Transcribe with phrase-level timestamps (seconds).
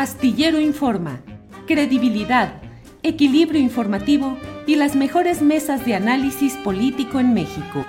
[0.00, 1.20] Astillero Informa,
[1.66, 2.62] credibilidad,
[3.02, 7.84] equilibrio informativo y las mejores mesas de análisis político en México.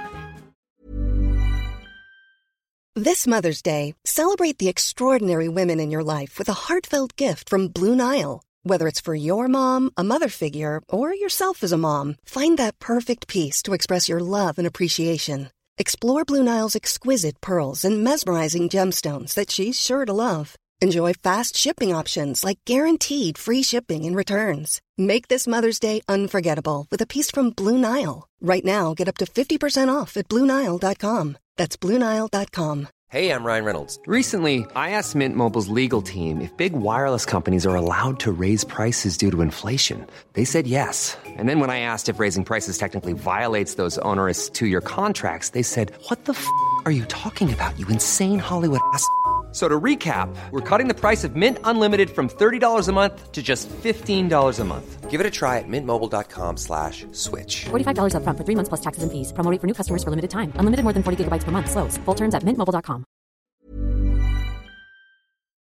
[2.95, 7.69] This Mother's Day, celebrate the extraordinary women in your life with a heartfelt gift from
[7.69, 8.41] Blue Nile.
[8.63, 12.77] Whether it's for your mom, a mother figure, or yourself as a mom, find that
[12.79, 15.49] perfect piece to express your love and appreciation.
[15.77, 20.57] Explore Blue Nile's exquisite pearls and mesmerizing gemstones that she's sure to love.
[20.83, 24.81] Enjoy fast shipping options like guaranteed free shipping and returns.
[24.97, 28.27] Make this Mother's Day unforgettable with a piece from Blue Nile.
[28.41, 31.37] Right now, get up to 50% off at BlueNile.com.
[31.55, 32.87] That's BlueNile.com.
[33.11, 33.99] Hey, I'm Ryan Reynolds.
[34.07, 38.63] Recently, I asked Mint Mobile's legal team if big wireless companies are allowed to raise
[38.63, 40.07] prices due to inflation.
[40.33, 41.15] They said yes.
[41.25, 45.49] And then when I asked if raising prices technically violates those onerous two year contracts,
[45.49, 46.47] they said, What the f
[46.85, 49.05] are you talking about, you insane Hollywood ass?
[49.51, 53.43] So to recap, we're cutting the price of Mint Unlimited from $30 a month to
[53.43, 55.09] just $15 a month.
[55.11, 57.65] Give it a try at mintmobile.com slash switch.
[57.65, 59.33] $45 up front for three months plus taxes and fees.
[59.33, 60.53] Promo for new customers for limited time.
[60.55, 61.69] Unlimited more than 40 gigabytes per month.
[61.69, 61.97] Slows.
[62.05, 63.03] Full terms at mintmobile.com.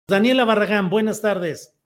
[0.10, 1.77] Daniela Barragán, buenas tardes.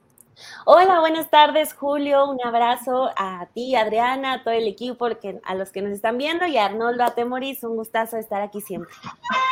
[0.66, 2.30] Hola, buenas tardes, Julio.
[2.30, 5.08] Un abrazo a ti, Adriana, a todo el equipo,
[5.44, 7.64] a los que nos están viendo y a Arnoldo, a Temoris.
[7.64, 8.94] Un gustazo estar aquí siempre.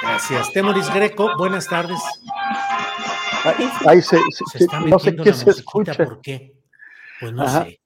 [0.02, 0.52] Gracias.
[0.54, 2.00] Temoris Greco, buenas tardes.
[3.86, 4.20] Ahí, se,
[4.86, 5.94] no sé qué se escucha.
[5.94, 6.54] ¿Por qué?
[7.20, 7.80] Pues no sé.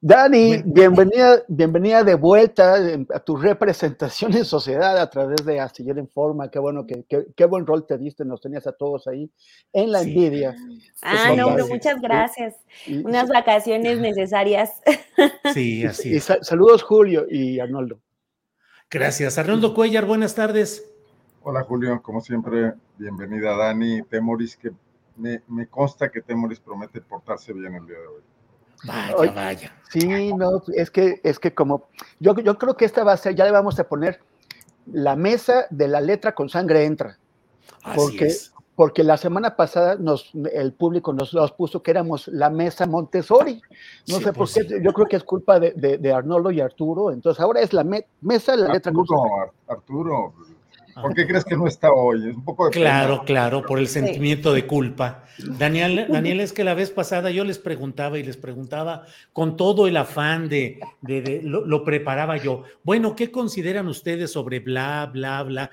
[0.00, 2.74] Dani, bienvenida, bienvenida de vuelta
[3.14, 6.50] a tu representación en sociedad a través de Astillero Informa.
[6.50, 7.04] Qué bueno, que,
[7.36, 9.30] qué, buen rol te diste, nos tenías a todos ahí
[9.72, 10.56] en la envidia.
[11.00, 12.56] Ah, no, muchas gracias.
[13.04, 14.80] Unas vacaciones necesarias.
[15.54, 16.24] Sí, así es.
[16.40, 18.00] saludos, Julio y Arnoldo.
[18.90, 19.38] Gracias.
[19.38, 20.90] Arnoldo Cuellar, buenas tardes.
[21.42, 22.02] Hola, Julio.
[22.02, 24.02] Como siempre, bienvenida, Dani.
[24.02, 24.72] Temoris, que
[25.16, 28.22] me, me consta que Temoris promete portarse bien el día de hoy.
[28.84, 29.72] Vaya, vaya.
[29.90, 31.88] Sí, no, es que, es que como,
[32.18, 34.20] yo, yo creo que esta va a ser, ya le vamos a poner
[34.86, 37.18] la mesa de la letra con sangre entra.
[37.94, 38.32] porque,
[38.74, 43.60] porque la semana pasada nos, el público nos, nos, puso que éramos la mesa Montessori.
[44.08, 47.10] No sé por pues qué, yo creo que es culpa de, de, Arnoldo y Arturo.
[47.12, 47.84] Entonces ahora es la
[48.20, 49.52] mesa de la letra con sangre.
[49.68, 50.34] Arturo,
[50.94, 52.28] ¿Por qué crees que no está hoy?
[52.28, 55.24] Es un poco de Claro, claro, por el sentimiento de culpa.
[55.38, 59.86] Daniel, Daniel, es que la vez pasada yo les preguntaba y les preguntaba con todo
[59.86, 62.64] el afán de, de, lo, preparaba yo.
[62.82, 65.70] Bueno, ¿qué consideran ustedes sobre bla, bla, bla?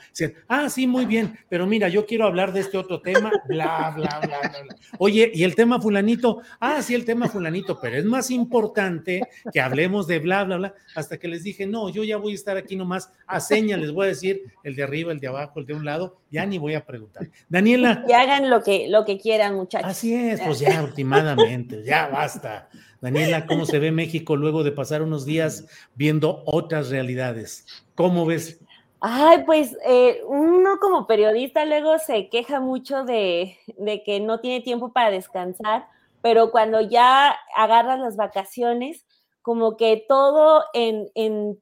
[0.48, 4.20] ah, sí, muy bien, pero mira, yo quiero hablar de este otro tema, bla, bla,
[4.22, 4.76] bla, bla.
[4.98, 6.42] Oye, ¿y el tema fulanito?
[6.60, 10.76] Ah, sí, el tema fulanito, pero es más importante que hablemos de bla, bla, bla,
[10.96, 13.92] hasta que les dije, no, yo ya voy a estar aquí nomás a señas, les
[13.92, 16.58] voy a decir el de arriba el de abajo, el de un lado, ya ni
[16.58, 17.28] voy a preguntar.
[17.48, 18.04] Daniela.
[18.08, 19.90] Que hagan lo que, lo que quieran, muchachos.
[19.90, 22.70] Así es, pues ya últimamente, ya basta.
[23.02, 25.66] Daniela, ¿cómo se ve México luego de pasar unos días
[25.96, 27.66] viendo otras realidades?
[27.96, 28.60] ¿Cómo ves?
[29.02, 34.62] Ay, pues eh, uno como periodista luego se queja mucho de, de que no tiene
[34.62, 35.88] tiempo para descansar,
[36.22, 39.06] pero cuando ya agarras las vacaciones,
[39.42, 41.10] como que todo en,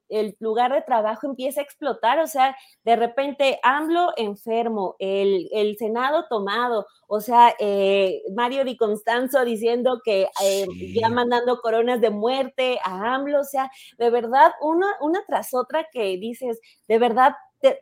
[0.08, 6.26] el lugar de trabajo empieza a explotar, o sea, de repente AMLO enfermo, el, Senado
[6.28, 12.78] tomado, o sea, eh, Mario Di Constanzo diciendo que eh, ya mandando coronas de muerte
[12.84, 17.34] a AMLO, o sea, de verdad, una, una tras otra que dices, de verdad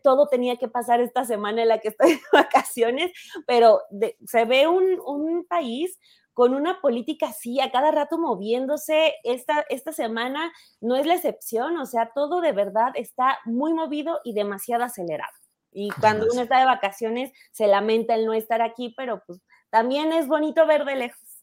[0.02, 3.12] todo tenía que pasar esta semana en la que estoy de vacaciones,
[3.46, 3.80] pero
[4.26, 5.98] se ve un, un, país
[6.36, 9.14] con una política así, a cada rato moviéndose.
[9.24, 10.52] Esta, esta semana
[10.82, 15.32] no es la excepción, o sea, todo de verdad está muy movido y demasiado acelerado.
[15.72, 20.12] Y cuando uno está de vacaciones, se lamenta el no estar aquí, pero pues también
[20.12, 21.42] es bonito ver de lejos.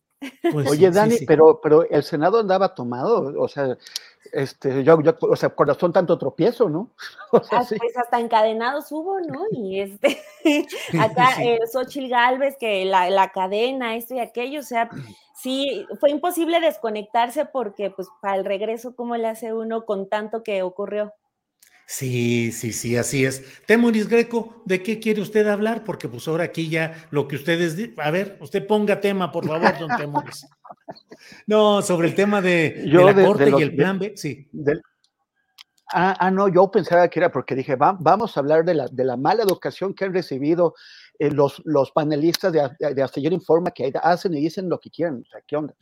[0.52, 3.76] Pues Oye, Dani, Pero, pero el Senado andaba tomado, o sea,
[4.31, 6.91] este, yo, yo, o sea, corazón tanto tropiezo, ¿no?
[7.51, 9.45] Ah, pues hasta encadenados hubo, ¿no?
[9.51, 10.22] Y este,
[11.00, 14.89] acá eh, Xochil Galvez, que la, la, cadena, esto y aquello, o sea,
[15.35, 20.43] sí, fue imposible desconectarse porque, pues, para el regreso, ¿cómo le hace uno con tanto
[20.43, 21.14] que ocurrió?
[21.85, 23.44] Sí, sí, sí, así es.
[23.66, 25.84] Temoris Greco, ¿de qué quiere usted hablar?
[25.84, 27.78] Porque pues ahora aquí ya lo que ustedes...
[27.97, 30.47] A ver, usted ponga tema, por favor, don Temoris.
[31.47, 34.50] No, sobre el tema de, la corte y el plan B, sí.
[35.94, 39.06] ah, ah, no, yo pensaba que era porque dije, vamos a hablar de la, de
[39.06, 40.74] la mala educación que han recibido
[41.20, 45.22] eh, los, los panelistas de, de Astillero Informa que hacen y dicen lo que quieren.
[45.22, 45.74] O sea, ¿qué onda?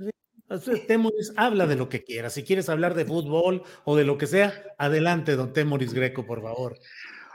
[0.88, 2.34] Temoris, habla de lo que quieras.
[2.34, 6.42] Si quieres hablar de fútbol o de lo que sea, adelante, don Temoris Greco, por
[6.42, 6.78] favor.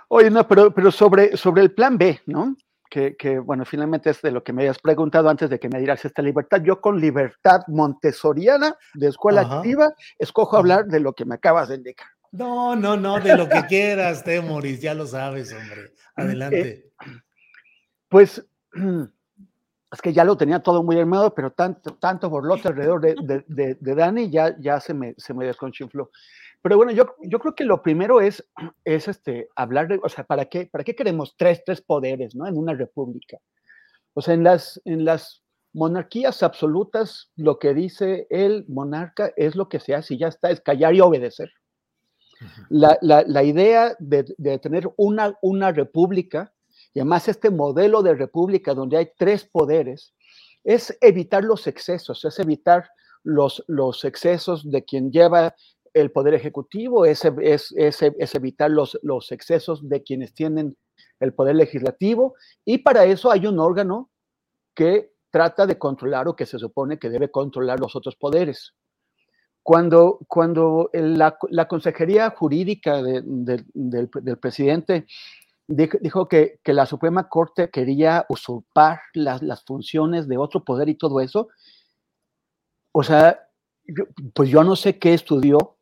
[0.08, 2.56] Oye, no, pero, pero sobre, sobre el plan B, ¿no?
[3.18, 6.04] que, bueno, finalmente es de lo que me habías preguntado antes de que me dieras
[6.04, 6.62] esta libertad.
[6.62, 11.76] Yo con libertad montessoriana de escuela activa, escojo hablar de lo que me acabas de
[11.76, 12.06] indicar.
[12.32, 15.92] No, no, no, de lo que quieras, Temoris, ya lo sabes, hombre.
[16.16, 16.70] Adelante.
[16.70, 16.92] Eh,
[18.08, 18.44] pues
[19.92, 23.94] es que ya lo tenía todo muy armado, pero tanto, tanto borlote alrededor de, de,
[23.94, 26.10] Dani ya, ya se, me, se me desconchinfló.
[26.62, 28.44] Pero bueno, yo, yo creo que lo primero es,
[28.84, 32.46] es este, hablar de, o sea, ¿para qué, ¿para qué queremos tres, tres poderes ¿no?
[32.46, 33.38] en una república?
[34.14, 39.68] O sea, en las, en las monarquías absolutas, lo que dice el monarca es lo
[39.68, 41.52] que se hace y ya está, es callar y obedecer.
[42.68, 46.52] La, la, la idea de, de, tener una, una república,
[46.96, 50.14] y además este modelo de república donde hay tres poderes,
[50.64, 52.88] es evitar los excesos, es evitar
[53.22, 53.62] los,
[54.04, 55.54] excesos de quien lleva
[55.92, 58.96] el Poder Ejecutivo, es, evitar los,
[59.30, 60.74] excesos de quienes tienen
[61.20, 62.34] el Poder Legislativo,
[62.64, 64.10] y para eso hay un órgano
[64.74, 68.72] que trata de controlar o que se supone que debe controlar los otros poderes.
[69.62, 71.36] Cuando, cuando la,
[71.68, 75.06] Consejería Jurídica del, presidente
[75.68, 80.94] dijo que, que, la Suprema Corte quería usurpar las, las, funciones de otro poder y
[80.94, 81.48] todo eso,
[82.92, 83.48] o sea,
[84.34, 85.76] pues yo no sé qué estudió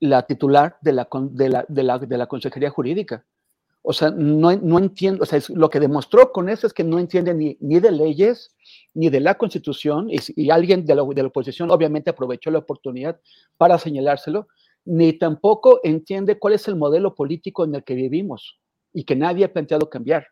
[0.00, 3.24] la titular de la, de la, de la, de la Consejería Jurídica.
[3.82, 6.98] O sea, no, no entiendo, o sea, lo que demostró con eso es que no
[6.98, 8.54] entiende ni, ni de leyes,
[8.92, 12.58] ni de la Constitución, y, y alguien de la, de la, oposición obviamente aprovechó la
[12.58, 13.18] oportunidad
[13.56, 14.48] para señalárselo,
[14.84, 18.60] ni tampoco entiende cuál es el modelo político en el que vivimos
[18.92, 20.26] y que nadie ha planteado cambiar,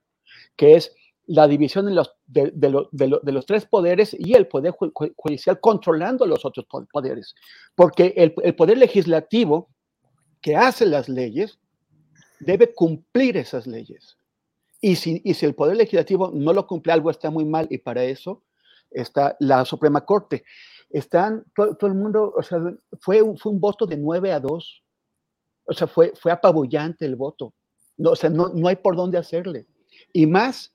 [0.56, 0.94] que es
[1.28, 4.74] la división de los, de, de, los tres poderes y el poder
[5.16, 7.34] judicial controlando los otros poderes.
[7.74, 9.68] Porque el, el, poder legislativo
[10.40, 11.58] que hace las leyes
[12.40, 14.16] debe cumplir esas leyes.
[14.80, 17.76] Y si, y si el poder legislativo no lo cumple, algo está muy mal y
[17.76, 18.42] para eso
[18.90, 20.44] está la Suprema Corte.
[20.88, 22.58] Están, todo, todo el mundo, o sea,
[23.00, 24.82] fue fue un voto de 9 a 2.
[25.66, 27.52] O sea, fue, fue apabullante el voto.
[27.98, 29.66] No, o sea, no, no hay por dónde hacerle.
[30.12, 30.72] Y más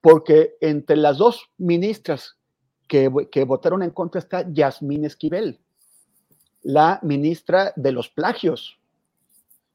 [0.00, 2.36] porque entre las dos ministras
[2.88, 5.60] que, que votaron en contra está Yasmín Esquivel,
[6.62, 8.78] la ministra de los plagios,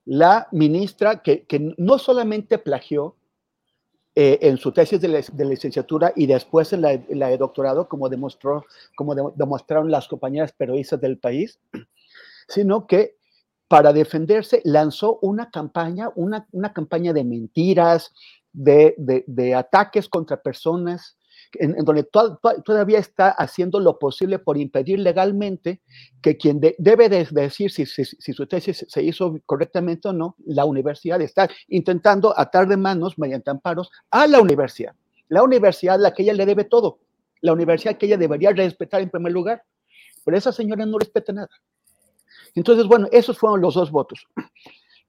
[0.06, 3.16] la ministra que, que no solamente plagió
[4.16, 7.88] eh, en su tesis de, la, de, licenciatura y después en la, la de doctorado,
[7.88, 8.66] como, demostró,
[8.96, 11.60] como de, demostraron las compañeras periodistas del país,
[12.48, 13.19] sino que
[13.70, 18.12] para defenderse lanzó una campaña, una, una campaña de mentiras,
[18.52, 21.18] de, ataques contra personas,
[21.54, 22.04] en, donde
[22.66, 25.82] todavía está haciendo lo posible por impedir legalmente
[26.22, 31.22] que quien debe de, decir si, su tesis se hizo correctamente o no, la universidad
[31.22, 34.96] está intentando atar de manos mediante amparos a la universidad.
[35.28, 36.98] La universidad a la que ella le debe todo,
[37.42, 39.64] la universidad que ella debería respetar en primer lugar,
[40.26, 41.50] pero esa señora no respeta nada.
[42.56, 44.28] Entonces, bueno, esos fueron los dos votos.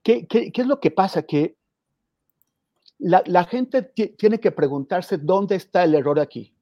[0.03, 1.23] ¿Qué, qué, qué es lo que pasa?
[1.23, 1.55] Que
[3.01, 6.53] la, gente tiene que preguntarse dónde está el error aquí.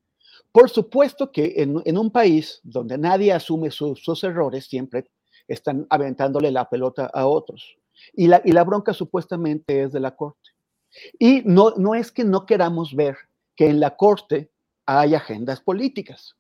[0.52, 5.10] Por supuesto que en, un país donde nadie asume sus errores, siempre
[5.48, 7.78] están aventándole la pelota a otros.
[8.14, 10.52] Y la, y la bronca supuestamente es de la Corte.
[11.20, 13.18] Y no, no es que no queramos ver
[13.56, 14.50] que en la Corte
[14.86, 16.36] hay agendas políticas.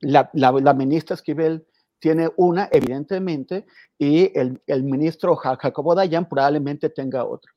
[0.00, 1.66] La, la, ministra Esquivel
[1.98, 3.66] tiene una, evidentemente,
[3.98, 7.52] y el, el ministro Jacobo Dayan probablemente tenga otra.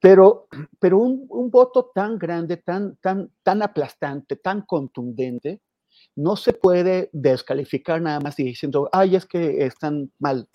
[0.00, 0.48] Pero,
[0.78, 5.60] pero un, voto tan grande, tan, tan, tan aplastante, tan contundente,
[6.16, 10.48] no se puede descalificar nada más diciendo, ay, es que están mal.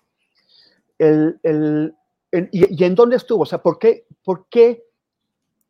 [0.98, 1.96] El, el,
[2.52, 3.44] y, y, en dónde estuvo?
[3.44, 4.84] O sea, ¿por qué, ¿por qué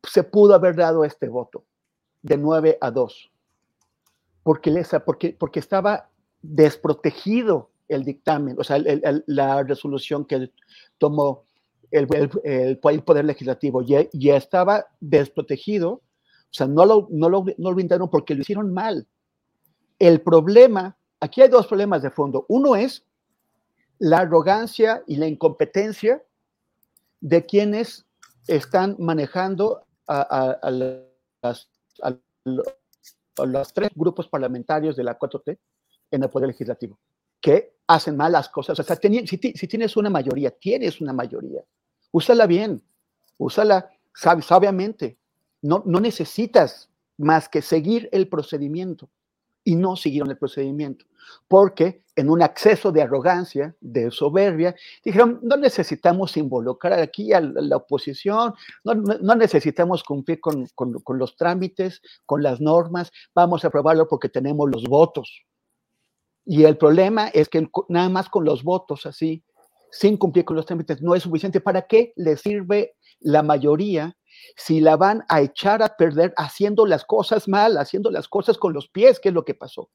[0.04, 1.64] se pudo haber dado este voto
[2.22, 3.32] de 9 a 2?
[4.44, 6.10] Porque, porque, porque estaba
[6.44, 8.78] desprotegido el dictamen, o sea,
[9.26, 10.52] la resolución que
[10.98, 11.44] tomó
[11.92, 12.08] el,
[12.44, 16.02] el, el poder legislativo ya, estaba desprotegido, o
[16.52, 19.08] sea, no lo, no, lo, no lo brindaron porque lo hicieron mal.
[20.00, 22.46] El problema, aquí hay dos problemas de fondo.
[22.50, 23.04] Uno es
[24.00, 26.22] la arrogancia y la incompetencia
[27.22, 28.06] de quienes
[28.48, 30.60] están manejando a,
[31.42, 31.70] las,
[32.02, 32.16] a,
[33.46, 35.58] los tres grupos parlamentarios de la 4T
[36.14, 36.98] en el Poder Legislativo,
[37.42, 38.80] que hacen mal las cosas.
[38.80, 41.62] O sea, si, tienes una mayoría, tienes una mayoría
[42.12, 42.82] úsala bien,
[43.38, 45.18] úsala sabiamente.
[45.62, 49.10] No, no necesitas más que seguir el procedimiento.
[49.66, 51.06] y no siguieron el procedimiento,
[51.48, 57.78] porque en un acceso de arrogancia, de soberbia, dijeron, no necesitamos involucrar aquí a la
[57.78, 58.54] oposición,
[58.84, 64.28] no, no necesitamos cumplir con, con, los trámites, con las normas, vamos a aprobarlo porque
[64.28, 65.46] tenemos los votos.
[66.46, 69.44] Y el problema es que nada más con los votos así,
[69.92, 71.62] sin cumplir con los trámites, no es suficiente.
[71.62, 74.18] ¿Para qué le sirve la mayoría
[74.58, 78.74] si la van a echar a perder haciendo las cosas mal, haciendo las cosas con
[78.74, 79.90] los pies, que es lo que pasó?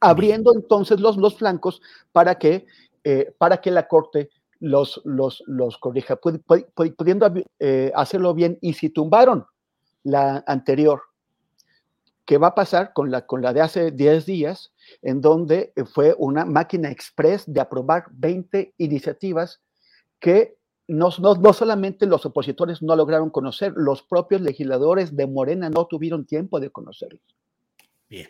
[0.00, 1.80] Abriendo entonces los, los flancos
[2.12, 2.66] para que,
[3.04, 8.58] eh, para que la Corte los, los, los corrija, pudiendo eh, hacerlo bien.
[8.60, 9.46] Y si tumbaron
[10.02, 11.02] la anterior,
[12.30, 14.72] ¿qué va a pasar con la, con la de hace 10 días?
[15.02, 19.60] en donde fue una máquina express de aprobar 20 iniciativas
[20.20, 20.54] que
[20.86, 26.24] no, no, solamente los opositores no lograron conocer, los propios legisladores de Morena no tuvieron
[26.24, 27.20] tiempo de conocerlos.
[28.08, 28.28] Bien,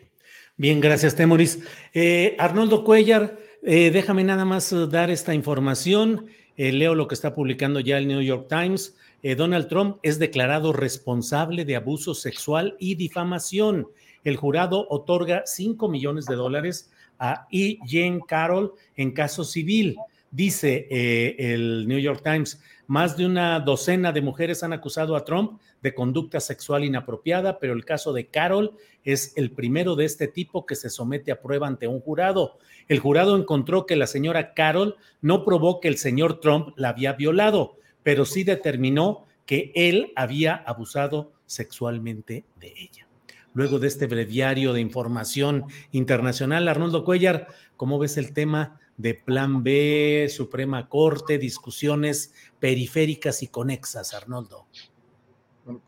[0.57, 1.63] bien, gracias, Temoris.
[1.93, 6.25] Eh, Arnoldo Cuellar, eh, déjame nada más eh, dar esta información.
[6.55, 8.95] leo lo que está publicando ya el New York Times.
[9.23, 13.87] Donald Trump es declarado responsable de abuso sexual y difamación
[14.23, 17.77] el jurado otorga 5 millones de dólares a E.
[17.85, 19.97] Jane Carroll en caso civil.
[20.29, 25.25] Dice eh, el New York Times, más de una docena de mujeres han acusado a
[25.25, 30.27] Trump de conducta sexual inapropiada, pero el caso de Carol es el primero de este
[30.27, 32.57] tipo que se somete a prueba ante un jurado.
[32.87, 37.13] El jurado encontró que la señora Carol no probó que el señor Trump la había
[37.13, 43.07] violado, pero sí determinó que él había abusado sexualmente de ella
[43.53, 46.67] luego de este breviario de información internacional.
[46.67, 54.13] Arnoldo Cuellar, ¿cómo ves el tema de Plan B, Suprema Corte, discusiones periféricas y conexas,
[54.13, 54.67] Arnoldo?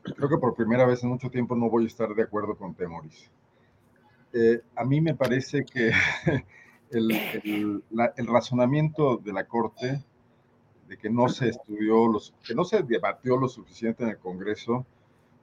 [0.03, 2.75] creo que por primera vez en mucho tiempo no voy a estar de acuerdo con
[2.75, 3.29] Temoris.
[4.31, 5.91] Eh, a mí me parece que
[6.91, 7.11] el,
[7.91, 10.03] el, razonamiento de la Corte
[10.93, 14.85] de que no se estudió, los, que no se debatió lo suficiente en el Congreso,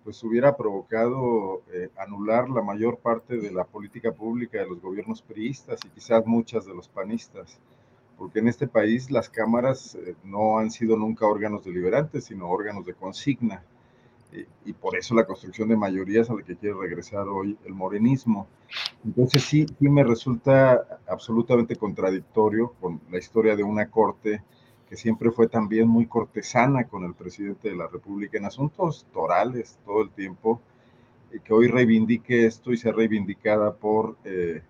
[0.04, 5.22] pues hubiera provocado eh, anular la mayor parte de la política pública de los gobiernos
[5.22, 7.58] priistas y quizás muchas de los panistas,
[8.16, 12.86] porque en este país las cámaras eh, no han sido nunca órganos deliberantes, sino órganos
[12.86, 13.64] de consigna.
[14.64, 18.46] y por eso la construcción de mayorías a la que quiere regresar hoy el morenismo.
[19.04, 24.44] Entonces sí, sí me resulta absolutamente contradictorio con la historia de una corte
[24.90, 29.78] que siempre fue también muy cortesana con el presidente de la República en asuntos torales
[29.86, 30.60] todo el tiempo,
[31.32, 34.62] y que hoy reivindique esto y sea reivindicada por eh,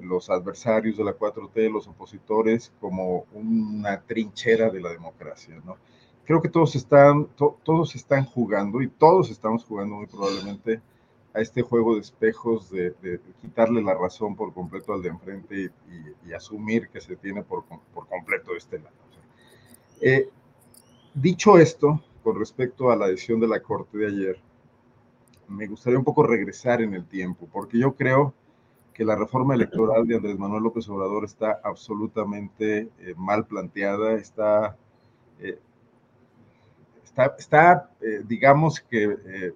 [0.00, 5.60] los adversarios de la 4T, los opositores, como una trinchera de la democracia.
[5.66, 5.76] ¿no?
[6.24, 10.80] Creo que todos están, todos están jugando y todos estamos jugando muy probablemente
[11.34, 15.70] a este juego de espejos de, quitarle la razón por completo al de enfrente
[16.26, 19.11] y, asumir que se tiene por, por completo este lado.
[20.04, 20.28] Eh,
[21.14, 24.40] dicho esto, con respecto a la decisión de la Corte de ayer,
[25.46, 28.34] me gustaría un poco regresar en el tiempo, porque yo creo
[28.92, 34.76] que la reforma electoral de Andrés Manuel López Obrador está absolutamente eh, mal planteada, está,
[35.38, 35.58] eh,
[37.04, 37.90] está, está
[38.24, 39.54] digamos que,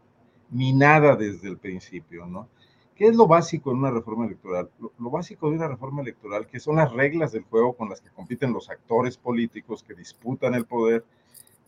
[0.51, 2.49] minada desde el principio, ¿no?
[2.97, 4.71] ¿Qué es lo básico en una reforma electoral?
[4.79, 8.09] Lo, básico de una reforma electoral, que son las reglas del juego con las que
[8.09, 11.05] compiten los actores políticos que disputan el poder,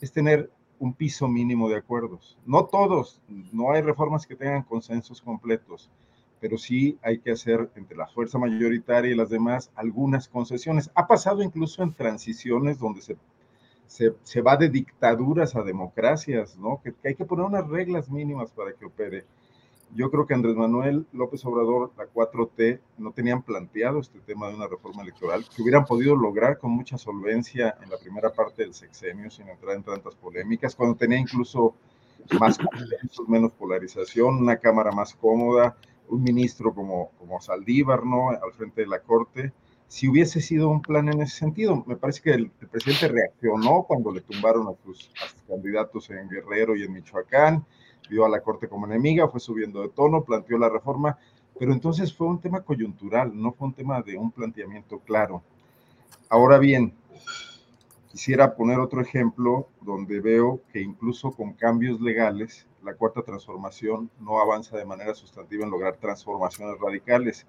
[0.01, 2.39] es tener un piso mínimo de acuerdos.
[2.47, 3.21] No todos,
[3.53, 5.91] no hay reformas que tengan consensos completos,
[6.41, 10.91] pero sí hay que hacer entre la fuerza mayoritaria y las demás algunas concesiones.
[10.95, 13.17] Ha pasado incluso en transiciones donde se,
[14.23, 16.81] se, va de dictaduras a democracias, ¿no?
[16.83, 19.27] que hay que poner unas reglas mínimas para que opere
[19.95, 24.55] yo creo que Andrés Manuel López Obrador, la 4T, no tenían planteado este tema de
[24.55, 28.75] una reforma electoral que hubieran podido lograr con mucha solvencia en la primera parte del
[28.75, 31.75] sexenio sin entrar en tantas polémicas, cuando tenía incluso
[32.39, 32.59] más
[33.27, 35.77] menos polarización, una cámara más cómoda,
[36.09, 38.31] un ministro como, como Saldívar, ¿no?
[38.31, 39.53] Al frente de la Corte.
[39.87, 43.85] Si hubiese sido un plan en ese sentido, me parece que el, el presidente reaccionó
[43.85, 47.65] cuando le tumbaron a sus, a sus candidatos en Guerrero y en Michoacán
[48.09, 51.19] vio a la Corte como enemiga, fue subiendo de tono, planteó la reforma,
[51.59, 55.43] pero entonces fue un tema coyuntural, no fue un tema de un planteamiento claro.
[56.29, 56.95] Ahora bien,
[58.11, 64.41] quisiera poner otro ejemplo donde veo que incluso con cambios legales, la cuarta transformación no
[64.41, 67.47] avanza de manera sustantiva en lograr transformaciones radicales.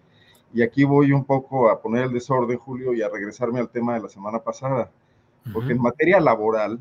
[0.54, 3.94] Y aquí voy un poco a poner el desorden, Julio, y a regresarme al tema
[3.94, 4.92] de la semana pasada,
[5.54, 6.80] porque en materia laboral,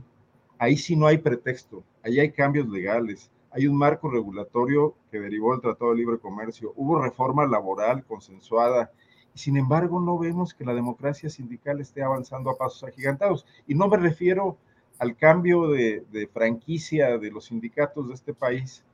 [0.58, 5.52] ahí sí no hay pretexto, ahí hay cambios legales, hay un marco regulatorio que derivó
[5.52, 8.90] del Tratado de Libre Comercio, hubo reforma laboral consensuada,
[9.34, 13.46] y sin embargo no vemos que la democracia sindical esté avanzando a pasos agigantados.
[13.66, 14.56] Y no me refiero
[14.98, 18.84] al cambio de, franquicia de los sindicatos de este país,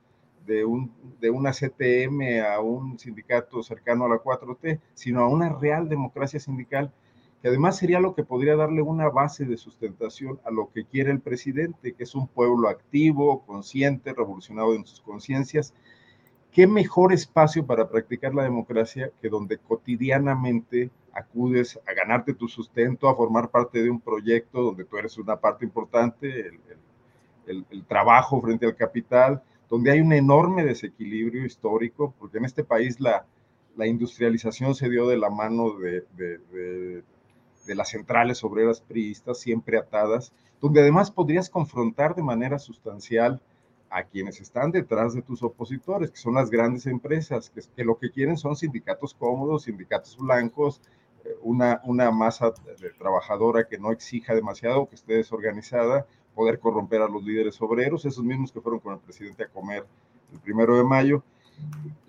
[0.45, 5.49] de, un, de una CTM a un sindicato cercano a la 4T, sino a una
[5.49, 6.91] real democracia sindical
[7.45, 11.11] que además sería lo que podría darle una base de sustentación a lo que quiere
[11.11, 15.71] el presidente, que es un pueblo activo, consciente, revolucionado en sus conciencias.
[16.51, 23.07] ¿Qué mejor espacio para practicar la democracia que donde cotidianamente acudes a ganarte tu sustento,
[23.07, 26.49] a formar parte de un proyecto donde tú eres una parte importante,
[27.45, 32.99] el, trabajo frente al capital, donde hay un enorme desequilibrio histórico, porque en este país
[32.99, 33.23] la,
[33.75, 37.03] la industrialización se dio de la mano de, de
[37.73, 40.31] las centrales obreras priistas, siempre atadas,
[40.61, 43.41] donde además podrías confrontar de manera sustancial
[43.89, 48.11] a quienes están detrás de tus opositores, que son las grandes empresas, que, lo que
[48.11, 50.81] quieren son sindicatos cómodos, sindicatos blancos,
[51.23, 56.05] eh, una, una masa de trabajadora que no exija demasiado, que esté desorganizada,
[56.35, 59.85] poder corromper a los líderes obreros, esos mismos que fueron con el presidente a comer
[60.33, 61.23] el primero de mayo.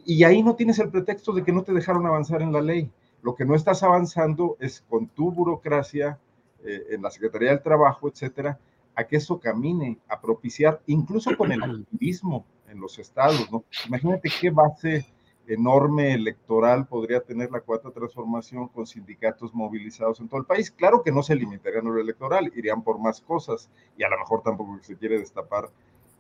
[0.05, 2.91] Y ahí no tienes el pretexto de que no te dejaron avanzar en la ley.
[3.27, 6.17] Lo que no estás avanzando es con tu burocracia
[6.65, 8.57] eh, en la Secretaría del Trabajo, etcétera,
[8.95, 13.65] a que eso camine, a propiciar, incluso con el activismo en los estados, ¿no?
[13.89, 15.07] Imagínate qué base
[15.49, 20.71] enorme electoral podría tener la cuarta transformación con sindicatos movilizados en todo el país.
[20.71, 23.69] Claro que no se limitarían a lo electoral, irían por más cosas
[23.99, 25.69] y a lo mejor tampoco se quiere destapar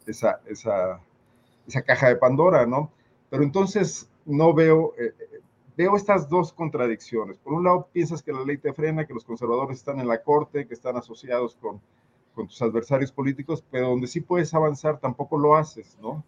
[0.09, 1.01] esa, esa,
[1.69, 2.91] esa caja de Pandora, ¿no?
[3.31, 5.15] Pero entonces no veo, eh,
[5.76, 7.38] veo estas dos contradicciones.
[7.38, 10.23] Por un lado, piensas que la ley te frena, que los conservadores están en la
[10.23, 11.80] corte, que están asociados con,
[12.35, 16.25] con tus adversarios políticos, pero donde sí puedes avanzar, tampoco lo haces, ¿no?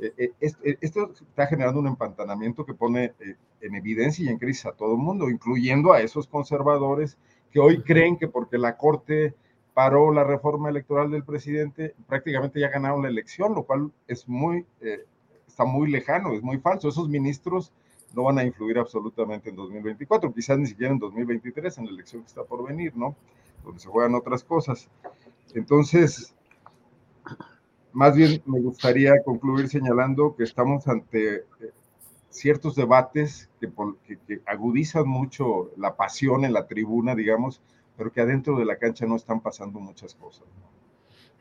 [0.00, 3.14] Eh, eh, eh, esto está generando un empantanamiento que pone
[3.60, 7.18] en evidencia y en crisis a todo el mundo, incluyendo a esos conservadores
[7.50, 9.34] que hoy creen que porque la Corte
[9.74, 14.66] paró la reforma electoral del presidente, prácticamente ya ganaron la elección, lo cual es muy,
[15.46, 16.88] está muy lejano, es muy falso.
[16.88, 17.72] Esos ministros
[18.14, 22.22] no van a influir absolutamente en 2024, quizás ni siquiera en 2023, en la elección
[22.22, 23.16] que está por venir, ¿no?
[23.64, 24.88] Donde se juegan otras cosas.
[25.54, 26.34] Entonces,
[27.92, 31.44] más bien me gustaría concluir señalando que estamos ante eh,
[32.30, 37.60] ciertos debates que, agudizan mucho la pasión en la tribuna, digamos,
[37.96, 40.46] pero que adentro de la cancha no están pasando muchas cosas.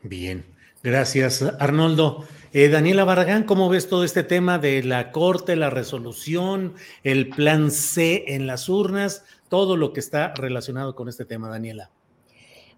[0.03, 0.45] Bien.
[0.83, 2.25] Gracias, Arnoldo.
[2.53, 7.71] Eh, Daniela Barragán, ¿cómo ves todo este tema de la Corte, la resolución, el plan
[7.71, 11.89] C en las urnas, todo lo que está relacionado con este tema, Daniela?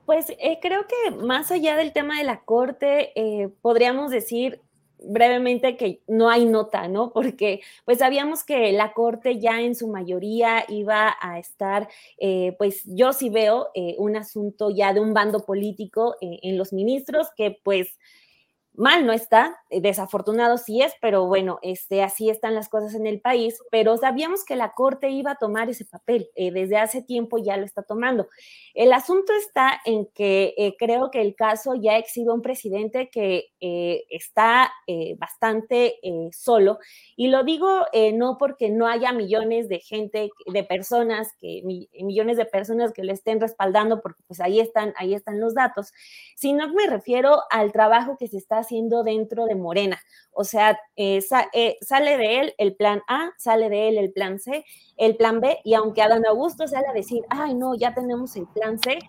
[0.05, 4.59] Pues eh, creo que más allá del tema de la Corte, eh, podríamos decir
[5.03, 7.11] brevemente que no hay nota, ¿no?
[7.13, 12.83] Porque pues sabíamos que la Corte ya en su mayoría iba a estar, eh, pues
[12.85, 17.27] yo sí veo eh, un asunto ya de un bando político eh, en los ministros
[17.35, 17.97] que pues
[18.79, 23.07] mal no está, eh, desafortunado sí es, pero bueno, este, así están las cosas en
[23.07, 27.01] el país, pero sabíamos que la Corte iba a tomar ese papel, eh, desde hace
[27.01, 28.29] tiempo ya lo está tomando.
[28.73, 33.49] El asunto está en que eh, creo que el caso ya exhibe un presidente que
[34.09, 34.71] está
[35.17, 35.99] bastante
[36.31, 36.79] solo,
[37.17, 42.45] y lo digo no porque no haya millones de gente, de personas, que millones de
[42.45, 45.91] personas que le estén respaldando, porque pues ahí están, ahí están los datos,
[46.35, 48.63] sino que me refiero al trabajo que se está
[49.03, 49.99] dentro de Morena.
[50.31, 51.19] O sea, eh,
[51.53, 54.63] eh, sale de él el plan A, sale de él el plan C,
[54.97, 58.47] el plan B, y aunque Adán Augusto sale a decir, ay, no, ya tenemos el
[58.47, 58.99] plan C,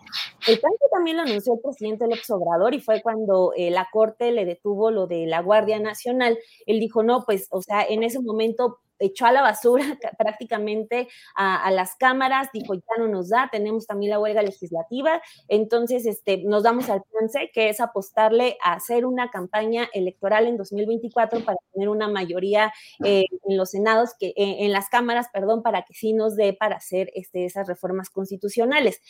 [0.49, 3.89] el plan C también lo anunció el presidente López Obrador y fue cuando eh, la
[3.93, 6.39] Corte le detuvo lo de la Guardia Nacional.
[6.67, 9.85] Él dijo, no, pues, o sea, en ese momento echó a la basura
[10.19, 16.07] prácticamente a, las cámaras, dijo, ya no nos da, tenemos también la huelga legislativa, entonces
[16.07, 20.57] este, nos damos al plan C, que es apostarle a hacer una campaña electoral en
[20.57, 22.73] 2024 para tener una mayoría
[23.05, 26.53] eh, en los senados, que, eh, en las cámaras, perdón, para que sí nos dé
[26.53, 29.01] para hacer este, esas reformas constitucionales.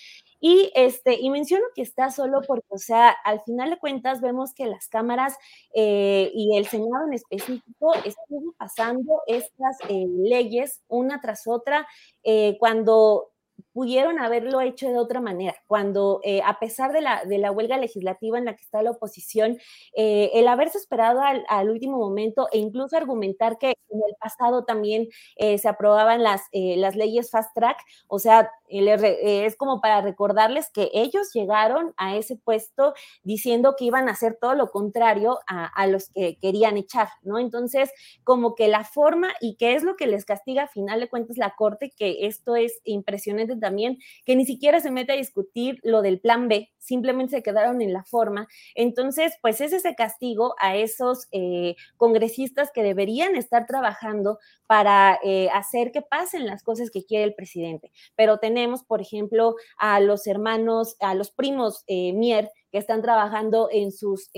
[0.41, 4.55] Y, este, y menciono que está solo porque, o sea, al final de cuentas vemos
[4.55, 5.37] que las cámaras
[5.75, 11.87] eh, y el Senado en específico están pasando estas eh, leyes una tras otra,
[12.23, 13.31] eh, cuando
[13.73, 17.79] pudieron haberlo hecho de otra manera, cuando eh, a pesar de la, de la huelga
[17.79, 19.59] legislativa en la que está la oposición,
[19.95, 24.65] eh, el haberse esperado al, al, último momento e incluso argumentar que en el pasado
[24.65, 27.79] también eh, se aprobaban las, las leyes fast track,
[28.09, 34.09] o sea, es como para recordarles que ellos llegaron a ese puesto diciendo que iban
[34.09, 37.39] a hacer todo lo contrario a, los que querían echar, ¿no?
[37.39, 37.91] Entonces,
[38.23, 41.37] como que la forma y qué es lo que les castiga a final de cuentas
[41.37, 46.03] la Corte, que esto es impresionante también, que ni siquiera se mete a discutir lo
[46.03, 48.49] del plan B, simplemente se quedaron en la forma.
[48.75, 55.49] Entonces, pues es ese castigo a esos eh, congresistas que deberían estar trabajando para eh,
[55.53, 57.93] hacer que pasen las cosas que quiere el presidente.
[58.17, 63.69] Pero tenemos, por ejemplo, a los hermanos, a los primos eh, Mier, que están trabajando
[63.71, 64.31] en sus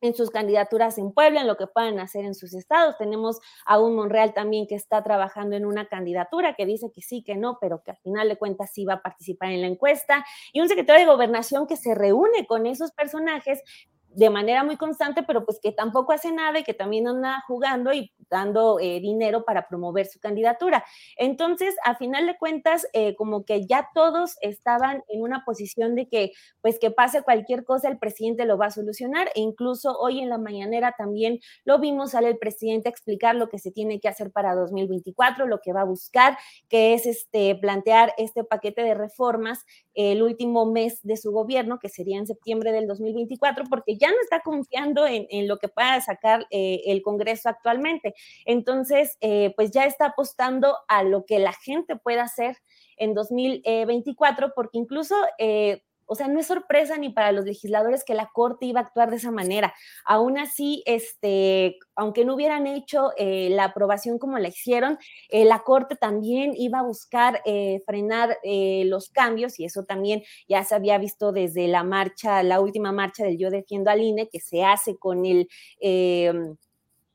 [0.00, 2.96] en sus candidaturas en Puebla, en lo que puedan hacer en sus estados.
[2.98, 7.22] Tenemos a un Monreal también que está trabajando en una candidatura que dice que sí,
[7.22, 10.24] que no, pero que al final de cuentas sí va a participar en la encuesta.
[10.52, 13.62] Y un secretario de gobernación que se reúne con esos personajes
[14.10, 17.92] de manera muy constante, pero pues que tampoco hace nada y que también anda jugando
[17.92, 20.84] y dando eh, dinero para promover su candidatura.
[21.16, 26.08] Entonces, a final de cuentas, eh, como que ya todos estaban en una posición de
[26.08, 29.28] que, pues que pase cualquier cosa, el presidente lo va a solucionar.
[29.34, 33.48] E incluso hoy en la mañanera también lo vimos, sale el presidente a explicar lo
[33.48, 36.38] que se tiene que hacer para 2024, lo que va a buscar,
[36.68, 39.64] que es este, plantear este paquete de reformas
[39.94, 44.16] el último mes de su gobierno, que sería en septiembre del 2024, porque ya no
[44.22, 48.14] está confiando en, lo que pueda sacar eh, el Congreso actualmente.
[48.44, 52.56] Entonces, eh, pues ya está apostando a lo que la gente pueda hacer
[52.96, 58.14] en 2024, porque incluso eh, o sea, no es sorpresa ni para los legisladores que
[58.14, 59.74] la Corte iba a actuar de esa manera.
[60.06, 64.98] Aún así, este, aunque no hubieran hecho eh, la aprobación como la hicieron,
[65.30, 67.42] la Corte también iba a buscar
[67.84, 68.38] frenar
[68.86, 73.24] los cambios y eso también ya se había visto desde la marcha, la última marcha
[73.24, 75.46] del Yo Defiendo al INE, que se hace con el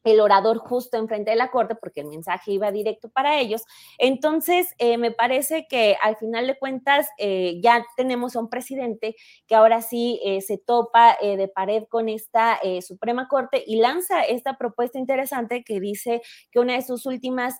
[0.03, 3.63] el orador justo enfrente de la corte, porque el mensaje iba directo para ellos.
[3.97, 9.15] Entonces, eh, me parece que al final de cuentas eh, ya tenemos a un presidente
[9.47, 14.57] que ahora sí eh, se topa de pared con esta Suprema Corte y lanza esta
[14.57, 17.55] propuesta interesante que dice que una de sus últimas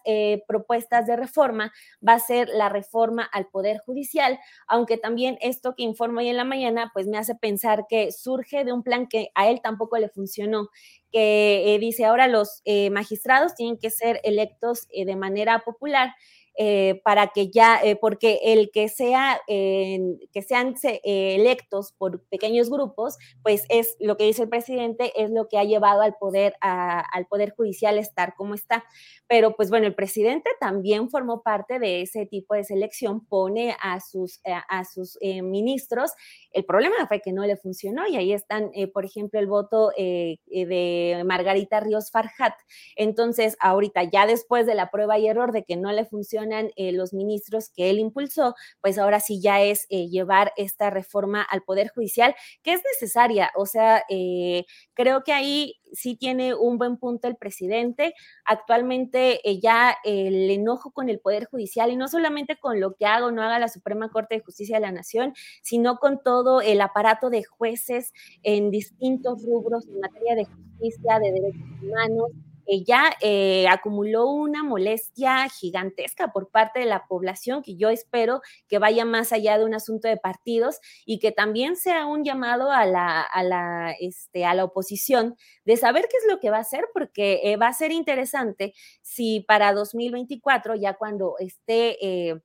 [0.47, 1.71] propuestas de reforma
[2.07, 6.37] va a ser la reforma al Poder Judicial, aunque también esto que informo hoy en
[6.37, 9.97] la mañana, pues me hace pensar que surge de un plan que a él tampoco
[9.97, 10.69] le funcionó
[11.13, 16.13] que eh, dice ahora los eh, magistrados tienen que ser electos eh, de manera popular
[16.55, 22.69] eh, para que ya, eh, porque el que sea, que sean eh, electos por pequeños
[22.69, 26.55] grupos, pues es lo que dice el presidente, es lo que ha llevado al poder,
[26.61, 28.83] al poder judicial estar como está.
[29.27, 33.99] Pero pues bueno, el presidente también formó parte de ese tipo de selección, pone a
[33.99, 36.11] sus, a sus ministros.
[36.51, 41.23] El problema fue que no le funcionó y ahí están, por ejemplo, el voto de
[41.25, 42.53] Margarita Ríos Farhat.
[42.95, 46.91] Entonces, ahorita ya después de la prueba y error de que no le funciona, eh,
[46.91, 51.63] los ministros que él impulsó, pues ahora sí ya es eh, llevar esta reforma al
[51.63, 53.51] Poder Judicial, que es necesaria.
[53.55, 58.13] O sea, eh, creo que ahí sí tiene un buen punto el presidente.
[58.45, 63.27] Actualmente ya el enojo con el Poder Judicial, y no solamente con lo que haga
[63.27, 66.81] o no haga la Suprema Corte de Justicia de la Nación, sino con todo el
[66.81, 72.31] aparato de jueces en distintos rubros en materia de justicia, de derechos humanos,
[72.65, 78.79] ella eh, acumuló una molestia gigantesca por parte de la población que yo espero que
[78.79, 82.85] vaya más allá de un asunto de partidos y que también sea un llamado a
[82.85, 86.61] la, a la, este, a la oposición de saber qué es lo que va a
[86.61, 91.97] hacer, porque eh, va a ser interesante si para 2024, ya cuando esté...
[92.05, 92.41] Eh,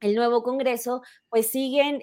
[0.00, 2.02] el nuevo Congreso, pues siguen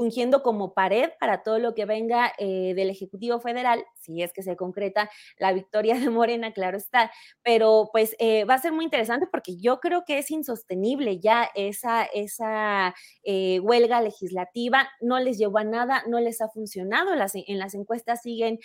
[0.00, 4.42] fungiendo como pared para todo lo que venga eh, del Ejecutivo Federal, si es que
[4.42, 7.10] se concreta la victoria de Morena, claro está,
[7.42, 11.50] pero pues eh, va a ser muy interesante porque yo creo que es insostenible ya
[11.54, 17.34] esa, esa eh, huelga legislativa, no les llevó a nada, no les ha funcionado, las,
[17.34, 18.58] en las encuestas siguen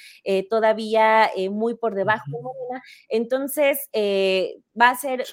[0.49, 5.25] todavía muy por debajo de Morena, entonces va a ser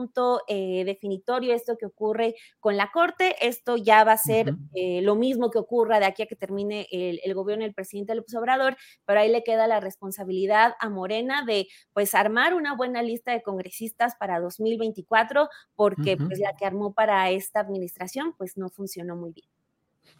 [0.00, 3.36] punto eh, definitorio esto que ocurre con la Corte.
[3.46, 6.86] Esto ya va a ser eh, lo mismo que ocurra de aquí a que termine
[6.90, 11.68] el, gobierno del presidente López Obrador, pero ahí le queda la responsabilidad a Morena de
[11.92, 17.30] pues armar una buena lista de congresistas para 2024, porque pues la que armó para
[17.30, 19.48] esta administración pues no funcionó muy bien.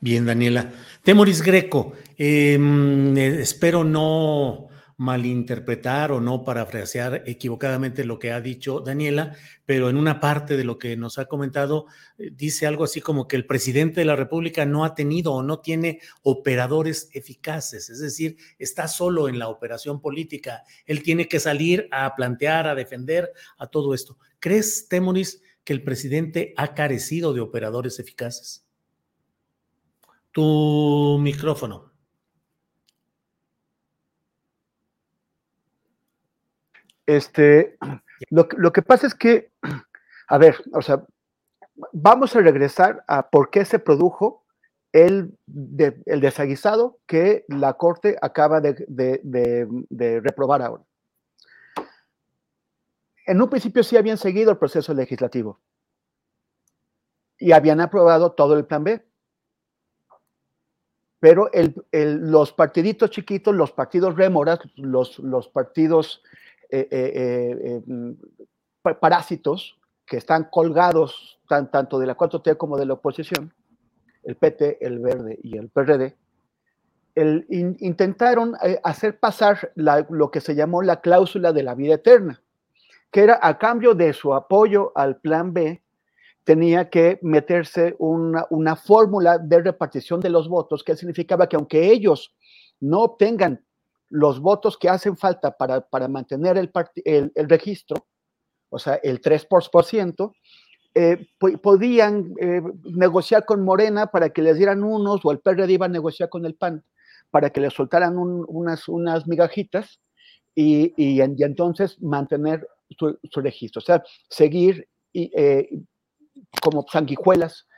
[0.01, 0.71] Bien, Daniela.
[1.03, 4.69] Temoris Greco, em, eh, espero no
[5.00, 9.34] malinterpretar o no parafrasear equivocadamente lo que ha dicho Daniela,
[9.64, 11.86] pero en una parte de lo que nos ha comentado
[12.18, 15.42] eh, dice algo así como que el presidente de la República no ha tenido o
[15.42, 20.64] no tiene operadores eficaces, es decir, está solo en la operación política.
[20.84, 24.18] Él tiene que salir a plantear, a defender a todo esto.
[24.38, 28.66] ¿Crees, Temoris, que el presidente ha carecido de operadores eficaces?
[30.30, 31.89] Tu micrófono.
[37.11, 37.77] Este,
[38.31, 39.51] lo, lo, que pasa es que,
[40.29, 41.05] a ver, o sea,
[41.92, 44.44] vamos a regresar a por qué se produjo
[44.92, 50.85] el, de, el desaguisado que la Corte acaba de, de, de, reprobar ahora.
[53.27, 55.59] En un principio sí habían seguido el proceso legislativo
[57.38, 59.05] y habían aprobado todo el plan B.
[61.18, 66.23] Pero el, el, los partiditos chiquitos, los partidos rémoras, los, los partidos
[66.72, 68.12] eh, eh, eh, mm,
[69.00, 73.52] parásitos que están colgados tan, tanto de la 4T como de la oposición,
[74.22, 76.16] el PT, el Verde y el PRD,
[77.16, 82.40] intentaron hacer pasar lo que se llamó la cláusula de la vida eterna,
[83.11, 85.83] que era a cambio de su apoyo al plan B,
[86.44, 91.90] tenía que meterse una, una fórmula de repartición de los votos, que significaba que aunque
[91.90, 92.35] ellos
[92.80, 93.62] no obtengan
[94.11, 96.70] los votos que hacen falta para, para mantener el,
[97.05, 98.07] el, registro,
[98.68, 100.33] o sea, el 3%,
[100.94, 101.29] eh,
[101.62, 105.88] podían eh, negociar con Morena para que les dieran unos, o el PRD iba a
[105.88, 106.85] negociar con el PAN
[107.31, 110.01] para que les soltaran unas, unas migajitas
[110.53, 112.66] y, y, entonces mantener
[112.99, 115.68] su, registro, o sea, seguir y, eh,
[116.61, 117.68] como sanguijuelas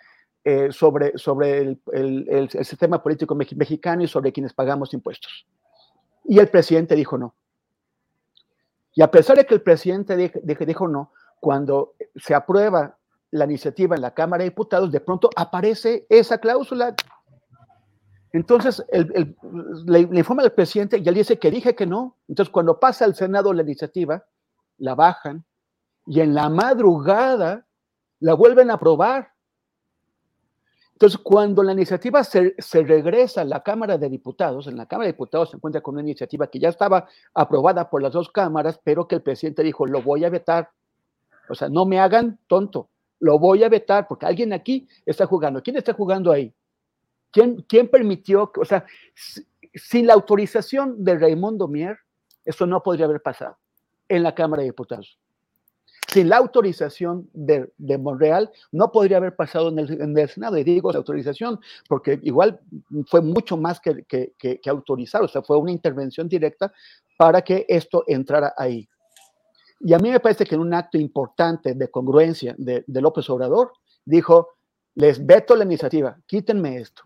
[0.71, 5.47] sobre, sobre el, el, el, sistema político mexicano y sobre quienes pagamos impuestos.
[6.25, 7.35] Y el presidente dijo no.
[8.95, 10.17] Y a pesar de que el presidente
[10.67, 12.97] dijo no, cuando se aprueba
[13.31, 16.95] la iniciativa en la Cámara de Diputados, de pronto aparece esa cláusula.
[18.33, 19.37] Entonces, el,
[19.87, 22.19] le, informa al presidente y él dice que dije que no.
[22.29, 24.25] Entonces, cuando pasa al Senado la iniciativa,
[24.79, 25.45] la bajan
[26.07, 27.67] y en la madrugada
[28.21, 29.32] la vuelven a aprobar.
[31.03, 35.15] Entonces, cuando la iniciativa se, regresa a la Cámara de Diputados, en la Cámara de
[35.15, 39.09] Diputados se encuentra con una iniciativa que ya estaba aprobada por las dos cámaras, pero
[39.09, 40.71] que el presidente dijo, lo voy a vetar.
[41.49, 42.89] O sea, no me hagan tonto,
[43.19, 45.61] lo voy a vetar porque alguien aquí está jugando.
[45.61, 46.55] ¿Quién está jugando ahí?
[47.33, 48.53] ¿Quién, quién permitió?
[48.57, 48.87] O sea,
[49.75, 51.99] sin la autorización de Raimundo Mier,
[52.45, 53.59] eso no podría haber pasado
[54.07, 55.19] en la Cámara de Diputados
[56.13, 60.59] sin la autorización de, Monreal, no podría haber pasado en el, Senado.
[60.59, 62.61] Y digo la autorización, porque igual
[63.07, 66.73] fue mucho más que, que, autorizar, o sea, fue una intervención directa
[67.17, 68.87] para que esto entrara ahí.
[69.81, 73.73] Y a mí me parece que en un acto importante de congruencia de, López Obrador,
[74.05, 74.49] dijo,
[74.95, 77.05] les veto la iniciativa, quítenme esto.